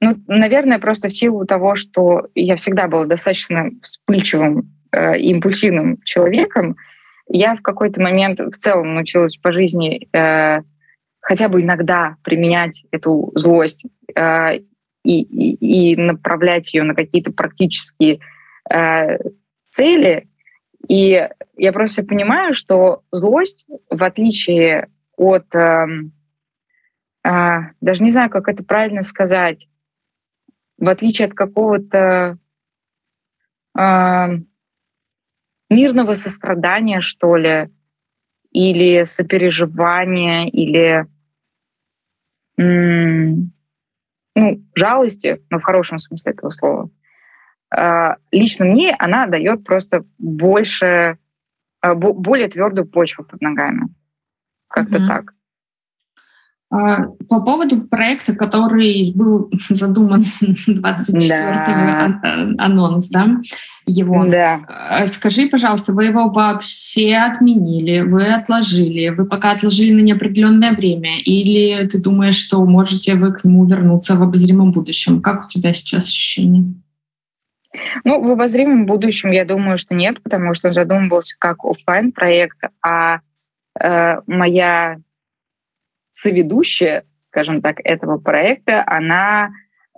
ну, 0.00 0.16
наверное, 0.26 0.78
просто 0.78 1.08
в 1.08 1.12
силу 1.12 1.44
того, 1.44 1.74
что 1.74 2.28
я 2.34 2.56
всегда 2.56 2.86
была 2.86 3.04
достаточно 3.04 3.70
вспыльчивым 3.82 4.72
э, 4.92 5.18
импульсивным 5.18 6.00
человеком, 6.04 6.76
я 7.28 7.56
в 7.56 7.62
какой-то 7.62 8.00
момент 8.00 8.40
в 8.40 8.56
целом 8.56 8.94
научилась 8.94 9.36
по 9.36 9.52
жизни 9.52 10.08
э, 10.12 10.62
хотя 11.20 11.48
бы 11.48 11.60
иногда 11.60 12.16
применять 12.22 12.84
эту 12.90 13.32
злость 13.34 13.84
э, 14.14 14.58
и, 15.04 15.22
и, 15.22 15.92
и 15.92 15.96
направлять 15.96 16.72
ее 16.72 16.84
на 16.84 16.94
какие-то 16.94 17.32
практические 17.32 18.20
э, 18.70 19.18
цели. 19.70 20.28
И 20.88 21.28
я 21.56 21.72
просто 21.72 22.04
понимаю, 22.04 22.54
что 22.54 23.02
злость, 23.12 23.66
в 23.90 24.02
отличие 24.02 24.88
от, 25.16 25.54
э, 25.54 25.86
э, 27.24 27.58
даже 27.80 28.04
не 28.04 28.10
знаю, 28.10 28.30
как 28.30 28.48
это 28.48 28.64
правильно 28.64 29.02
сказать, 29.02 29.66
в 30.78 30.88
отличие 30.88 31.28
от 31.28 31.34
какого-то 31.34 32.38
э, 33.78 34.26
мирного 35.70 36.14
сострадания, 36.14 37.00
что 37.00 37.36
ли, 37.36 37.70
или 38.50 39.04
сопереживания, 39.04 40.46
или 40.48 41.06
ну, 44.38 44.62
жалости, 44.74 45.40
но 45.50 45.58
в 45.58 45.62
хорошем 45.62 45.98
смысле 45.98 46.32
этого 46.32 46.50
слова. 46.50 46.90
А, 47.70 48.16
лично 48.32 48.64
мне 48.64 48.94
она 48.98 49.26
дает 49.26 49.64
просто 49.64 50.04
больше, 50.18 51.18
а, 51.80 51.94
более 51.94 52.48
твердую 52.48 52.86
почву 52.88 53.24
под 53.24 53.40
ногами. 53.40 53.88
Как-то 54.68 54.98
mm-hmm. 54.98 55.06
так. 55.06 55.34
А, 56.70 57.04
по 57.28 57.40
поводу 57.40 57.80
проекта, 57.80 58.34
который 58.34 59.10
был 59.14 59.50
задуман 59.70 60.24
24 60.66 61.30
да. 61.30 62.20
анонс, 62.58 63.08
да, 63.08 63.38
его. 63.86 64.24
Да. 64.26 64.60
А, 64.68 65.06
скажи, 65.06 65.48
пожалуйста, 65.48 65.94
вы 65.94 66.06
его 66.06 66.28
вообще 66.28 67.14
отменили, 67.16 68.00
вы 68.00 68.26
отложили, 68.26 69.08
вы 69.08 69.24
пока 69.24 69.52
отложили 69.52 69.94
на 69.94 70.00
неопределенное 70.00 70.72
время, 70.72 71.20
или 71.22 71.86
ты 71.86 71.98
думаешь, 71.98 72.36
что 72.36 72.62
можете 72.66 73.14
вы 73.14 73.32
к 73.32 73.44
нему 73.44 73.64
вернуться 73.64 74.16
в 74.16 74.22
обозримом 74.22 74.70
будущем? 74.72 75.22
Как 75.22 75.46
у 75.46 75.48
тебя 75.48 75.72
сейчас 75.72 76.04
ощущение? 76.04 76.74
Ну, 78.04 78.20
в 78.22 78.30
обозримом 78.30 78.84
будущем 78.84 79.30
я 79.30 79.46
думаю, 79.46 79.78
что 79.78 79.94
нет, 79.94 80.22
потому 80.22 80.52
что 80.52 80.68
он 80.68 80.74
задумывался 80.74 81.34
как 81.38 81.64
офлайн 81.64 82.12
проект, 82.12 82.58
а 82.82 83.20
э, 83.80 84.20
моя 84.26 84.98
соведущая, 86.18 87.04
скажем 87.30 87.62
так, 87.62 87.76
этого 87.84 88.18
проекта, 88.18 88.82
она 88.86 89.50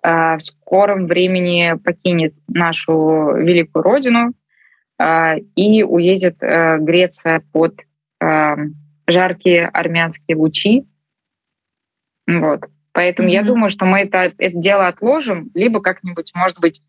э, 0.03 0.37
в 0.37 0.41
скором 0.41 1.07
времени 1.07 1.75
покинет 1.83 2.35
нашу 2.49 3.35
великую 3.37 3.83
родину 3.83 4.33
э, 4.99 5.39
и 5.57 5.83
уедет 5.83 6.37
э, 6.43 6.79
греться 6.79 7.43
под 7.53 7.81
э, 8.21 8.57
жаркие 9.07 9.67
армянские 9.67 10.37
лучи. 10.37 10.85
Вот. 12.27 12.65
Поэтому 12.93 13.29
mm-hmm. 13.29 13.33
я 13.33 13.43
думаю, 13.43 13.71
что 13.71 13.87
мы 13.87 14.01
это, 14.01 14.33
это 14.37 14.57
дело 14.59 14.89
отложим, 14.89 15.51
либо 15.55 15.81
как-нибудь, 15.81 16.33
может 16.35 16.61
быть, 16.61 16.83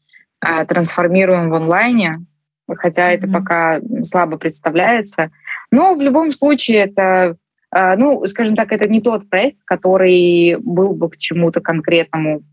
э, 0.46 0.66
трансформируем 0.66 1.50
в 1.50 1.54
онлайне, 1.54 2.26
хотя 2.68 3.14
mm-hmm. 3.14 3.16
это 3.16 3.28
пока 3.28 3.80
слабо 4.04 4.38
представляется. 4.38 5.32
Но 5.72 5.96
в 5.96 6.02
любом 6.02 6.32
случае 6.32 6.80
это 6.80 7.38
ну, 7.74 8.26
скажем 8.26 8.56
так, 8.56 8.72
это 8.72 8.90
не 8.90 9.02
тот 9.02 9.30
проект, 9.30 9.60
который 9.66 10.58
был 10.58 10.94
бы 10.94 11.10
к 11.10 11.18
чему-то 11.18 11.62
конкретному 11.62 12.44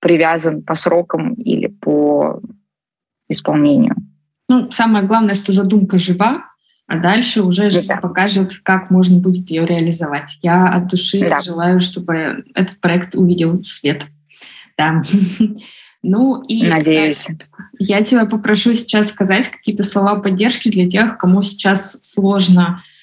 привязан 0.00 0.62
по 0.62 0.74
срокам 0.74 1.34
или 1.34 1.68
по 1.68 2.40
исполнению. 3.28 3.94
Ну, 4.48 4.70
самое 4.70 5.04
главное, 5.04 5.34
что 5.34 5.52
задумка 5.52 5.98
жива, 5.98 6.46
а 6.86 6.98
дальше 6.98 7.42
уже 7.42 7.70
жизнь 7.70 7.88
да. 7.88 7.96
покажет, 7.96 8.54
как 8.62 8.90
можно 8.90 9.20
будет 9.20 9.50
ее 9.50 9.64
реализовать. 9.66 10.38
Я 10.42 10.68
от 10.68 10.88
души 10.88 11.20
да. 11.20 11.40
желаю, 11.40 11.80
чтобы 11.80 12.44
этот 12.54 12.80
проект 12.80 13.14
увидел 13.14 13.56
свет. 13.62 14.06
Да. 14.76 15.02
Ну 16.08 16.40
и 16.44 16.68
Надеюсь. 16.68 17.26
Я 17.80 18.00
тебя 18.04 18.26
попрошу 18.26 18.74
сейчас 18.74 19.08
сказать 19.08 19.48
какие-то 19.48 19.82
слова 19.82 20.20
поддержки 20.20 20.68
для 20.70 20.88
тех, 20.88 21.18
кому 21.18 21.42
сейчас 21.42 21.98
сложно 22.02 22.80
Э, 22.80 22.95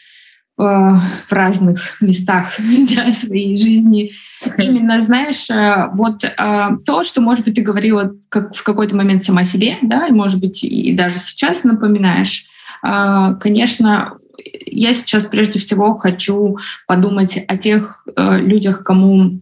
в 0.56 1.32
разных 1.32 2.00
местах 2.00 2.54
да, 2.96 3.12
своей 3.12 3.58
жизни. 3.58 4.12
Именно, 4.58 5.02
знаешь, 5.02 5.50
э, 5.50 5.90
вот 5.94 6.24
э, 6.24 6.70
то, 6.86 7.04
что, 7.04 7.22
может 7.22 7.46
быть, 7.46 7.56
ты 7.56 7.62
говорила 7.62 8.14
как 8.30 8.56
в 8.56 8.64
какой-то 8.64 8.96
момент 8.96 9.24
сама 9.24 9.44
себе, 9.44 9.78
да, 9.82 10.08
и, 10.08 10.12
может 10.12 10.40
быть, 10.40 10.64
и 10.64 10.94
даже 10.94 11.18
сейчас 11.18 11.64
напоминаешь, 11.64 12.46
конечно, 12.82 14.18
я 14.66 14.94
сейчас 14.94 15.26
прежде 15.26 15.58
всего 15.58 15.98
хочу 15.98 16.58
подумать 16.86 17.38
о 17.48 17.56
тех 17.56 18.06
людях, 18.18 18.84
кому 18.84 19.40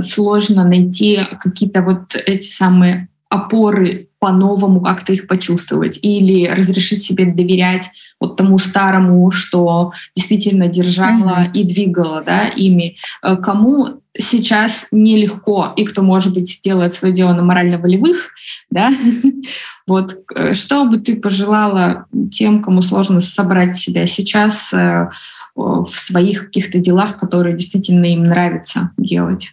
сложно 0.00 0.64
найти 0.64 1.26
какие-то 1.40 1.82
вот 1.82 2.14
эти 2.14 2.46
самые 2.46 3.08
опоры 3.28 4.10
по-новому 4.22 4.80
как-то 4.80 5.12
их 5.12 5.26
почувствовать 5.26 5.98
или 6.00 6.46
разрешить 6.46 7.02
себе 7.02 7.26
доверять 7.26 7.90
вот 8.20 8.36
тому 8.36 8.56
старому, 8.58 9.28
что 9.32 9.90
действительно 10.14 10.68
держала 10.68 11.40
mm-hmm. 11.40 11.52
и 11.54 11.64
двигала 11.64 12.22
да, 12.24 12.46
ими. 12.46 12.98
Э, 13.24 13.36
кому 13.36 14.00
сейчас 14.16 14.86
нелегко, 14.92 15.72
и 15.76 15.84
кто, 15.84 16.02
может 16.02 16.34
быть, 16.34 16.60
делает 16.62 16.94
свое 16.94 17.12
дело 17.12 17.32
на 17.32 17.42
морально-волевых, 17.42 18.30
да, 18.70 18.92
вот, 19.88 20.16
э, 20.36 20.54
что 20.54 20.84
бы 20.84 20.98
ты 20.98 21.16
пожелала 21.16 22.06
тем, 22.30 22.62
кому 22.62 22.82
сложно 22.82 23.20
собрать 23.20 23.74
себя 23.74 24.06
сейчас 24.06 24.72
э, 24.72 25.08
в 25.56 25.90
своих 25.90 26.44
каких-то 26.46 26.78
делах, 26.78 27.16
которые 27.16 27.56
действительно 27.56 28.04
им 28.04 28.22
нравится 28.22 28.92
делать? 28.96 29.50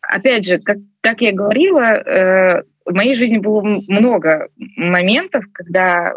Опять 0.00 0.46
же, 0.46 0.56
как, 0.56 0.78
как 1.02 1.20
я 1.20 1.32
говорила, 1.32 2.64
в 2.88 2.94
моей 2.94 3.14
жизни 3.14 3.38
было 3.38 3.62
много 3.86 4.48
моментов, 4.76 5.44
когда 5.52 6.14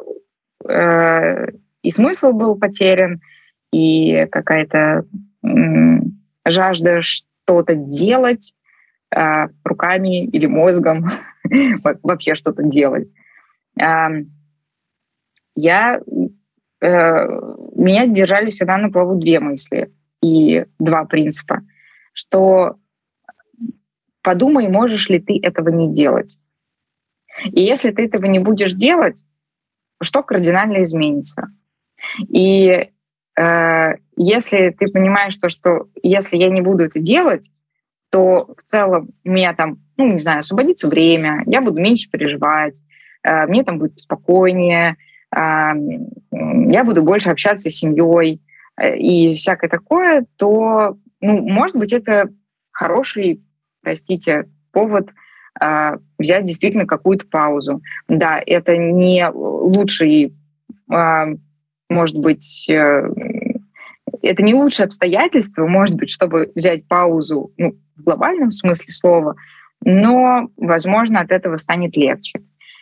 и 0.63 1.89
смысл 1.89 2.31
был 2.31 2.55
потерян, 2.55 3.19
и 3.71 4.27
какая-то 4.31 5.05
жажда 6.45 7.01
что-то 7.01 7.75
делать 7.75 8.53
э, 9.15 9.47
руками 9.63 10.25
или 10.25 10.45
мозгом, 10.45 11.07
вообще 12.03 12.35
что-то 12.35 12.63
делать. 12.63 13.09
Э, 13.79 14.07
я, 15.55 15.99
э, 16.81 17.27
меня 17.75 18.07
держали 18.07 18.49
всегда 18.49 18.77
на 18.77 18.89
плаву 18.91 19.15
две 19.15 19.39
мысли 19.39 19.91
и 20.21 20.65
два 20.79 21.05
принципа, 21.05 21.61
что 22.13 22.75
подумай, 24.21 24.67
можешь 24.67 25.09
ли 25.09 25.19
ты 25.19 25.39
этого 25.41 25.69
не 25.69 25.93
делать. 25.93 26.37
И 27.45 27.61
если 27.61 27.91
ты 27.91 28.05
этого 28.05 28.25
не 28.25 28.39
будешь 28.39 28.73
делать, 28.73 29.23
что 30.01 30.23
кардинально 30.23 30.83
изменится? 30.83 31.47
И 32.27 32.89
э, 33.39 33.93
если 34.15 34.69
ты 34.69 34.87
понимаешь 34.87 35.35
то, 35.37 35.49
что 35.49 35.87
если 36.01 36.37
я 36.37 36.49
не 36.49 36.61
буду 36.61 36.83
это 36.83 36.99
делать, 36.99 37.49
то 38.11 38.53
в 38.57 38.63
целом 38.63 39.09
у 39.23 39.29
меня 39.29 39.53
там, 39.53 39.77
ну, 39.97 40.11
не 40.11 40.19
знаю, 40.19 40.39
освободится 40.39 40.87
время, 40.87 41.43
я 41.45 41.61
буду 41.61 41.79
меньше 41.79 42.09
переживать, 42.09 42.81
э, 43.23 43.47
мне 43.47 43.63
там 43.63 43.79
будет 43.79 43.99
спокойнее, 43.99 44.97
э, 45.33 45.71
я 46.31 46.83
буду 46.83 47.03
больше 47.03 47.29
общаться 47.29 47.69
с 47.69 47.75
семьей 47.75 48.41
э, 48.77 48.97
и 48.97 49.35
всякое 49.35 49.69
такое, 49.69 50.25
то, 50.35 50.97
ну, 51.21 51.41
может 51.47 51.77
быть, 51.77 51.93
это 51.93 52.29
хороший, 52.71 53.41
простите, 53.81 54.49
повод 54.71 55.09
взять 56.17 56.45
действительно 56.45 56.85
какую-то 56.85 57.27
паузу. 57.27 57.81
Да, 58.07 58.41
это 58.45 58.77
не 58.77 59.29
лучший 59.29 60.33
э, 60.91 61.35
может 61.91 62.17
быть, 62.17 62.67
э, 62.69 63.03
это 64.21 64.43
не 64.43 64.53
лучшее 64.53 64.85
обстоятельство, 64.85 65.67
может 65.67 65.95
быть, 65.95 66.09
чтобы 66.09 66.51
взять 66.55 66.87
паузу 66.87 67.51
ну, 67.57 67.75
в 67.97 68.03
глобальном 68.03 68.51
смысле 68.51 68.93
слова, 68.93 69.35
но, 69.83 70.49
возможно, 70.57 71.19
от 71.19 71.31
этого 71.31 71.57
станет 71.57 71.95
легче. 71.97 72.39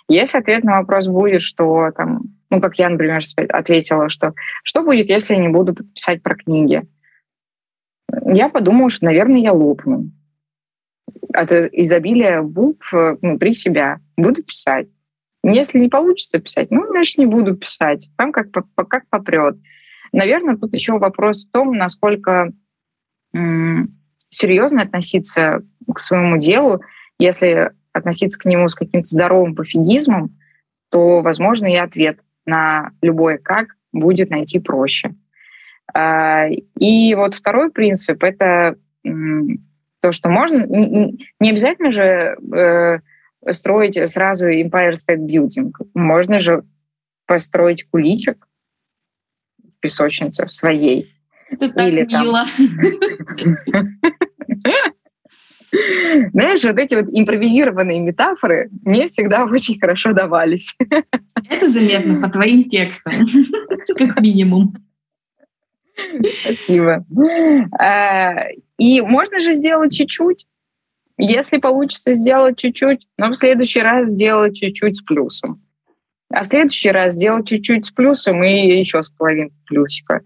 Если 0.07 0.37
ответ 0.37 0.63
на 0.63 0.79
вопрос 0.79 1.07
будет, 1.07 1.41
что 1.41 1.91
там, 1.95 2.21
ну, 2.49 2.61
как 2.61 2.77
я, 2.79 2.89
например, 2.89 3.21
ответила, 3.49 4.09
что 4.09 4.33
что 4.63 4.83
будет, 4.83 5.09
если 5.09 5.35
я 5.35 5.41
не 5.41 5.49
буду 5.49 5.73
писать 5.73 6.23
про 6.23 6.35
книги? 6.35 6.83
Я 8.25 8.49
подумала, 8.49 8.89
что, 8.89 9.05
наверное, 9.05 9.39
я 9.39 9.53
лопну 9.53 10.11
от 11.33 11.51
изобилия 11.51 12.41
букв 12.41 12.93
внутри 12.93 13.53
себя. 13.53 13.99
Буду 14.17 14.43
писать. 14.43 14.87
Если 15.43 15.79
не 15.79 15.89
получится 15.89 16.39
писать, 16.39 16.69
ну, 16.69 16.85
значит, 16.89 17.17
не 17.17 17.25
буду 17.25 17.55
писать. 17.55 18.09
Там 18.17 18.31
как, 18.31 18.47
как 18.51 19.07
попрет. 19.09 19.57
Наверное, 20.11 20.57
тут 20.57 20.73
еще 20.73 20.97
вопрос 20.97 21.45
в 21.45 21.51
том, 21.51 21.75
насколько 21.75 22.51
серьезно 24.29 24.81
относиться 24.81 25.61
к 25.93 25.99
своему 25.99 26.37
делу. 26.37 26.81
Если 27.19 27.71
относиться 27.93 28.39
к 28.39 28.45
нему 28.45 28.67
с 28.67 28.75
каким-то 28.75 29.07
здоровым 29.07 29.55
пофигизмом, 29.55 30.37
то, 30.89 31.21
возможно, 31.21 31.67
и 31.67 31.75
ответ 31.75 32.19
на 32.45 32.91
любое 33.01 33.37
«как» 33.37 33.75
будет 33.91 34.29
найти 34.29 34.59
проще. 34.59 35.15
А, 35.93 36.47
и 36.47 37.15
вот 37.15 37.35
второй 37.35 37.71
принцип— 37.71 38.23
это 38.23 38.75
то, 40.01 40.11
что 40.11 40.29
можно... 40.29 40.65
Не 40.65 41.49
обязательно 41.49 41.91
же 41.91 42.37
э, 42.53 42.99
строить 43.51 44.09
сразу 44.09 44.47
Empire 44.47 44.93
State 44.93 45.25
Building. 45.25 45.71
Можно 45.93 46.39
же 46.39 46.63
построить 47.25 47.87
куличик 47.89 48.47
в 49.61 49.79
песочнице 49.79 50.45
в 50.45 50.51
своей. 50.51 51.13
Это 51.49 51.69
так 51.69 51.87
Или 51.87 52.05
мило. 52.05 52.45
Знаешь, 56.33 56.63
вот 56.63 56.77
эти 56.77 56.95
вот 56.95 57.05
импровизированные 57.11 57.99
метафоры 57.99 58.69
мне 58.83 59.07
всегда 59.07 59.45
очень 59.45 59.79
хорошо 59.79 60.13
давались. 60.13 60.75
Это 61.49 61.69
заметно 61.69 62.19
по 62.21 62.29
твоим 62.29 62.67
текстам, 62.67 63.13
как 63.97 64.19
минимум. 64.21 64.73
Спасибо. 66.43 67.05
И 68.79 69.01
можно 69.01 69.41
же 69.41 69.53
сделать 69.53 69.93
чуть-чуть. 69.93 70.47
Если 71.17 71.57
получится 71.57 72.13
сделать 72.13 72.57
чуть-чуть, 72.57 73.07
но 73.17 73.29
в 73.29 73.35
следующий 73.35 73.81
раз 73.81 74.07
сделать 74.07 74.55
чуть-чуть 74.55 74.95
с 74.95 75.01
плюсом. 75.01 75.61
А 76.31 76.43
в 76.43 76.47
следующий 76.47 76.89
раз 76.89 77.13
сделать 77.13 77.45
чуть-чуть 77.45 77.85
с 77.85 77.91
плюсом 77.91 78.41
и 78.41 78.79
еще 78.79 79.03
с 79.03 79.09
половиной 79.09 79.51
плюсика. 79.65 80.21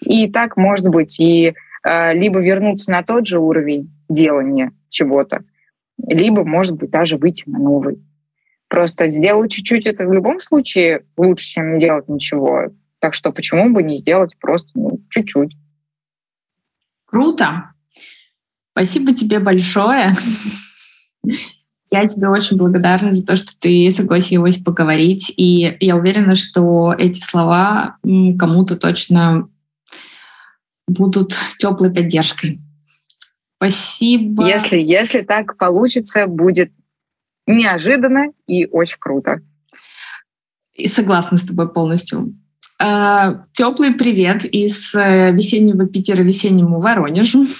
И 0.00 0.30
так, 0.30 0.56
может 0.56 0.88
быть, 0.88 1.18
и 1.18 1.54
э, 1.82 2.14
либо 2.14 2.38
вернуться 2.38 2.92
на 2.92 3.02
тот 3.02 3.26
же 3.26 3.40
уровень 3.40 3.90
делания 4.08 4.72
чего-то, 4.88 5.44
либо, 6.06 6.44
может 6.44 6.76
быть, 6.76 6.90
даже 6.90 7.16
выйти 7.16 7.48
на 7.48 7.58
новый. 7.58 7.98
Просто 8.68 9.08
сделать 9.08 9.50
чуть-чуть 9.50 9.86
это 9.86 10.06
в 10.06 10.12
любом 10.12 10.40
случае 10.40 11.06
лучше, 11.16 11.44
чем 11.44 11.72
не 11.74 11.80
делать 11.80 12.08
ничего. 12.08 12.68
Так 13.00 13.14
что 13.14 13.32
почему 13.32 13.70
бы 13.70 13.82
не 13.82 13.96
сделать 13.96 14.36
просто 14.38 14.70
ну, 14.74 15.00
чуть-чуть? 15.10 15.56
Круто. 17.06 17.72
Спасибо 18.76 19.14
тебе 19.14 19.38
большое. 19.38 20.14
Я 21.90 22.06
тебе 22.06 22.28
очень 22.28 22.58
благодарна 22.58 23.10
за 23.10 23.24
то, 23.24 23.34
что 23.34 23.58
ты 23.58 23.90
согласилась 23.90 24.58
поговорить. 24.58 25.32
И 25.36 25.76
я 25.78 25.96
уверена, 25.96 26.34
что 26.34 26.92
эти 26.92 27.20
слова 27.20 27.96
кому-то 28.02 28.76
точно 28.76 29.48
будут 30.88 31.32
теплой 31.58 31.90
поддержкой. 31.90 32.58
Спасибо. 33.56 34.46
Если, 34.46 34.78
если 34.78 35.22
так 35.22 35.56
получится, 35.56 36.26
будет 36.26 36.72
неожиданно 37.46 38.32
и 38.48 38.66
очень 38.66 38.98
круто. 38.98 39.42
И 40.74 40.88
согласна 40.88 41.38
с 41.38 41.44
тобой 41.44 41.72
полностью. 41.72 42.34
А, 42.80 43.44
теплый 43.52 43.94
привет 43.94 44.44
из 44.44 44.92
э, 44.92 45.30
весеннего 45.32 45.86
Питера 45.86 46.22
весеннему 46.22 46.80
Воронежу. 46.80 47.46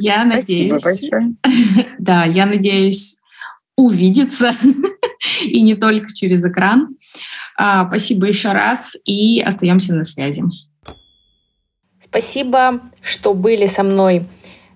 Я 0.00 0.24
надеюсь... 0.24 0.82
Да, 1.98 2.24
я 2.24 2.46
надеюсь 2.46 3.16
увидеться, 3.76 4.54
и 5.44 5.60
не 5.60 5.74
только 5.74 6.12
через 6.14 6.44
экран. 6.44 6.96
А, 7.56 7.86
спасибо 7.88 8.26
еще 8.26 8.52
раз, 8.52 8.96
и 9.04 9.40
остаемся 9.40 9.94
на 9.94 10.04
связи. 10.04 10.42
Спасибо, 12.00 12.82
что 13.00 13.34
были 13.34 13.66
со 13.66 13.82
мной 13.82 14.26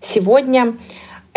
сегодня. 0.01 0.77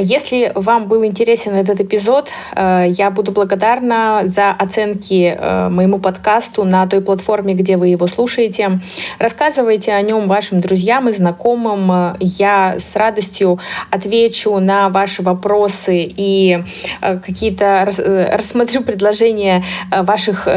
Если 0.01 0.53
вам 0.55 0.87
был 0.87 1.03
интересен 1.03 1.55
этот 1.55 1.81
эпизод, 1.81 2.31
э, 2.55 2.85
я 2.87 3.11
буду 3.11 3.33
благодарна 3.33 4.21
за 4.25 4.51
оценки 4.51 5.35
э, 5.37 5.67
моему 5.67 5.99
подкасту 5.99 6.63
на 6.63 6.87
той 6.87 7.01
платформе, 7.01 7.53
где 7.53 7.75
вы 7.75 7.89
его 7.89 8.07
слушаете. 8.07 8.79
Рассказывайте 9.19 9.91
о 9.91 10.01
нем 10.01 10.29
вашим 10.29 10.61
друзьям 10.61 11.09
и 11.09 11.11
знакомым. 11.11 12.15
Я 12.21 12.75
с 12.79 12.95
радостью 12.95 13.59
отвечу 13.91 14.57
на 14.59 14.87
ваши 14.87 15.21
вопросы 15.21 16.05
и 16.05 16.63
э, 17.01 17.17
какие-то 17.17 17.85
рассмотрю 18.31 18.83
предложения 18.83 19.65
ваших 19.91 20.47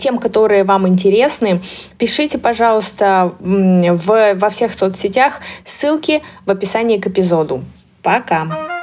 тем, 0.00 0.16
которые 0.16 0.64
вам 0.64 0.88
интересны. 0.88 1.60
Пишите, 1.98 2.38
пожалуйста, 2.38 3.34
в, 3.40 4.34
во 4.36 4.50
всех 4.50 4.72
соцсетях. 4.72 5.40
Ссылки 5.66 6.22
в 6.46 6.50
описании 6.50 6.96
к 6.96 7.08
эпизоду. 7.08 7.62
Пока! 8.02 8.75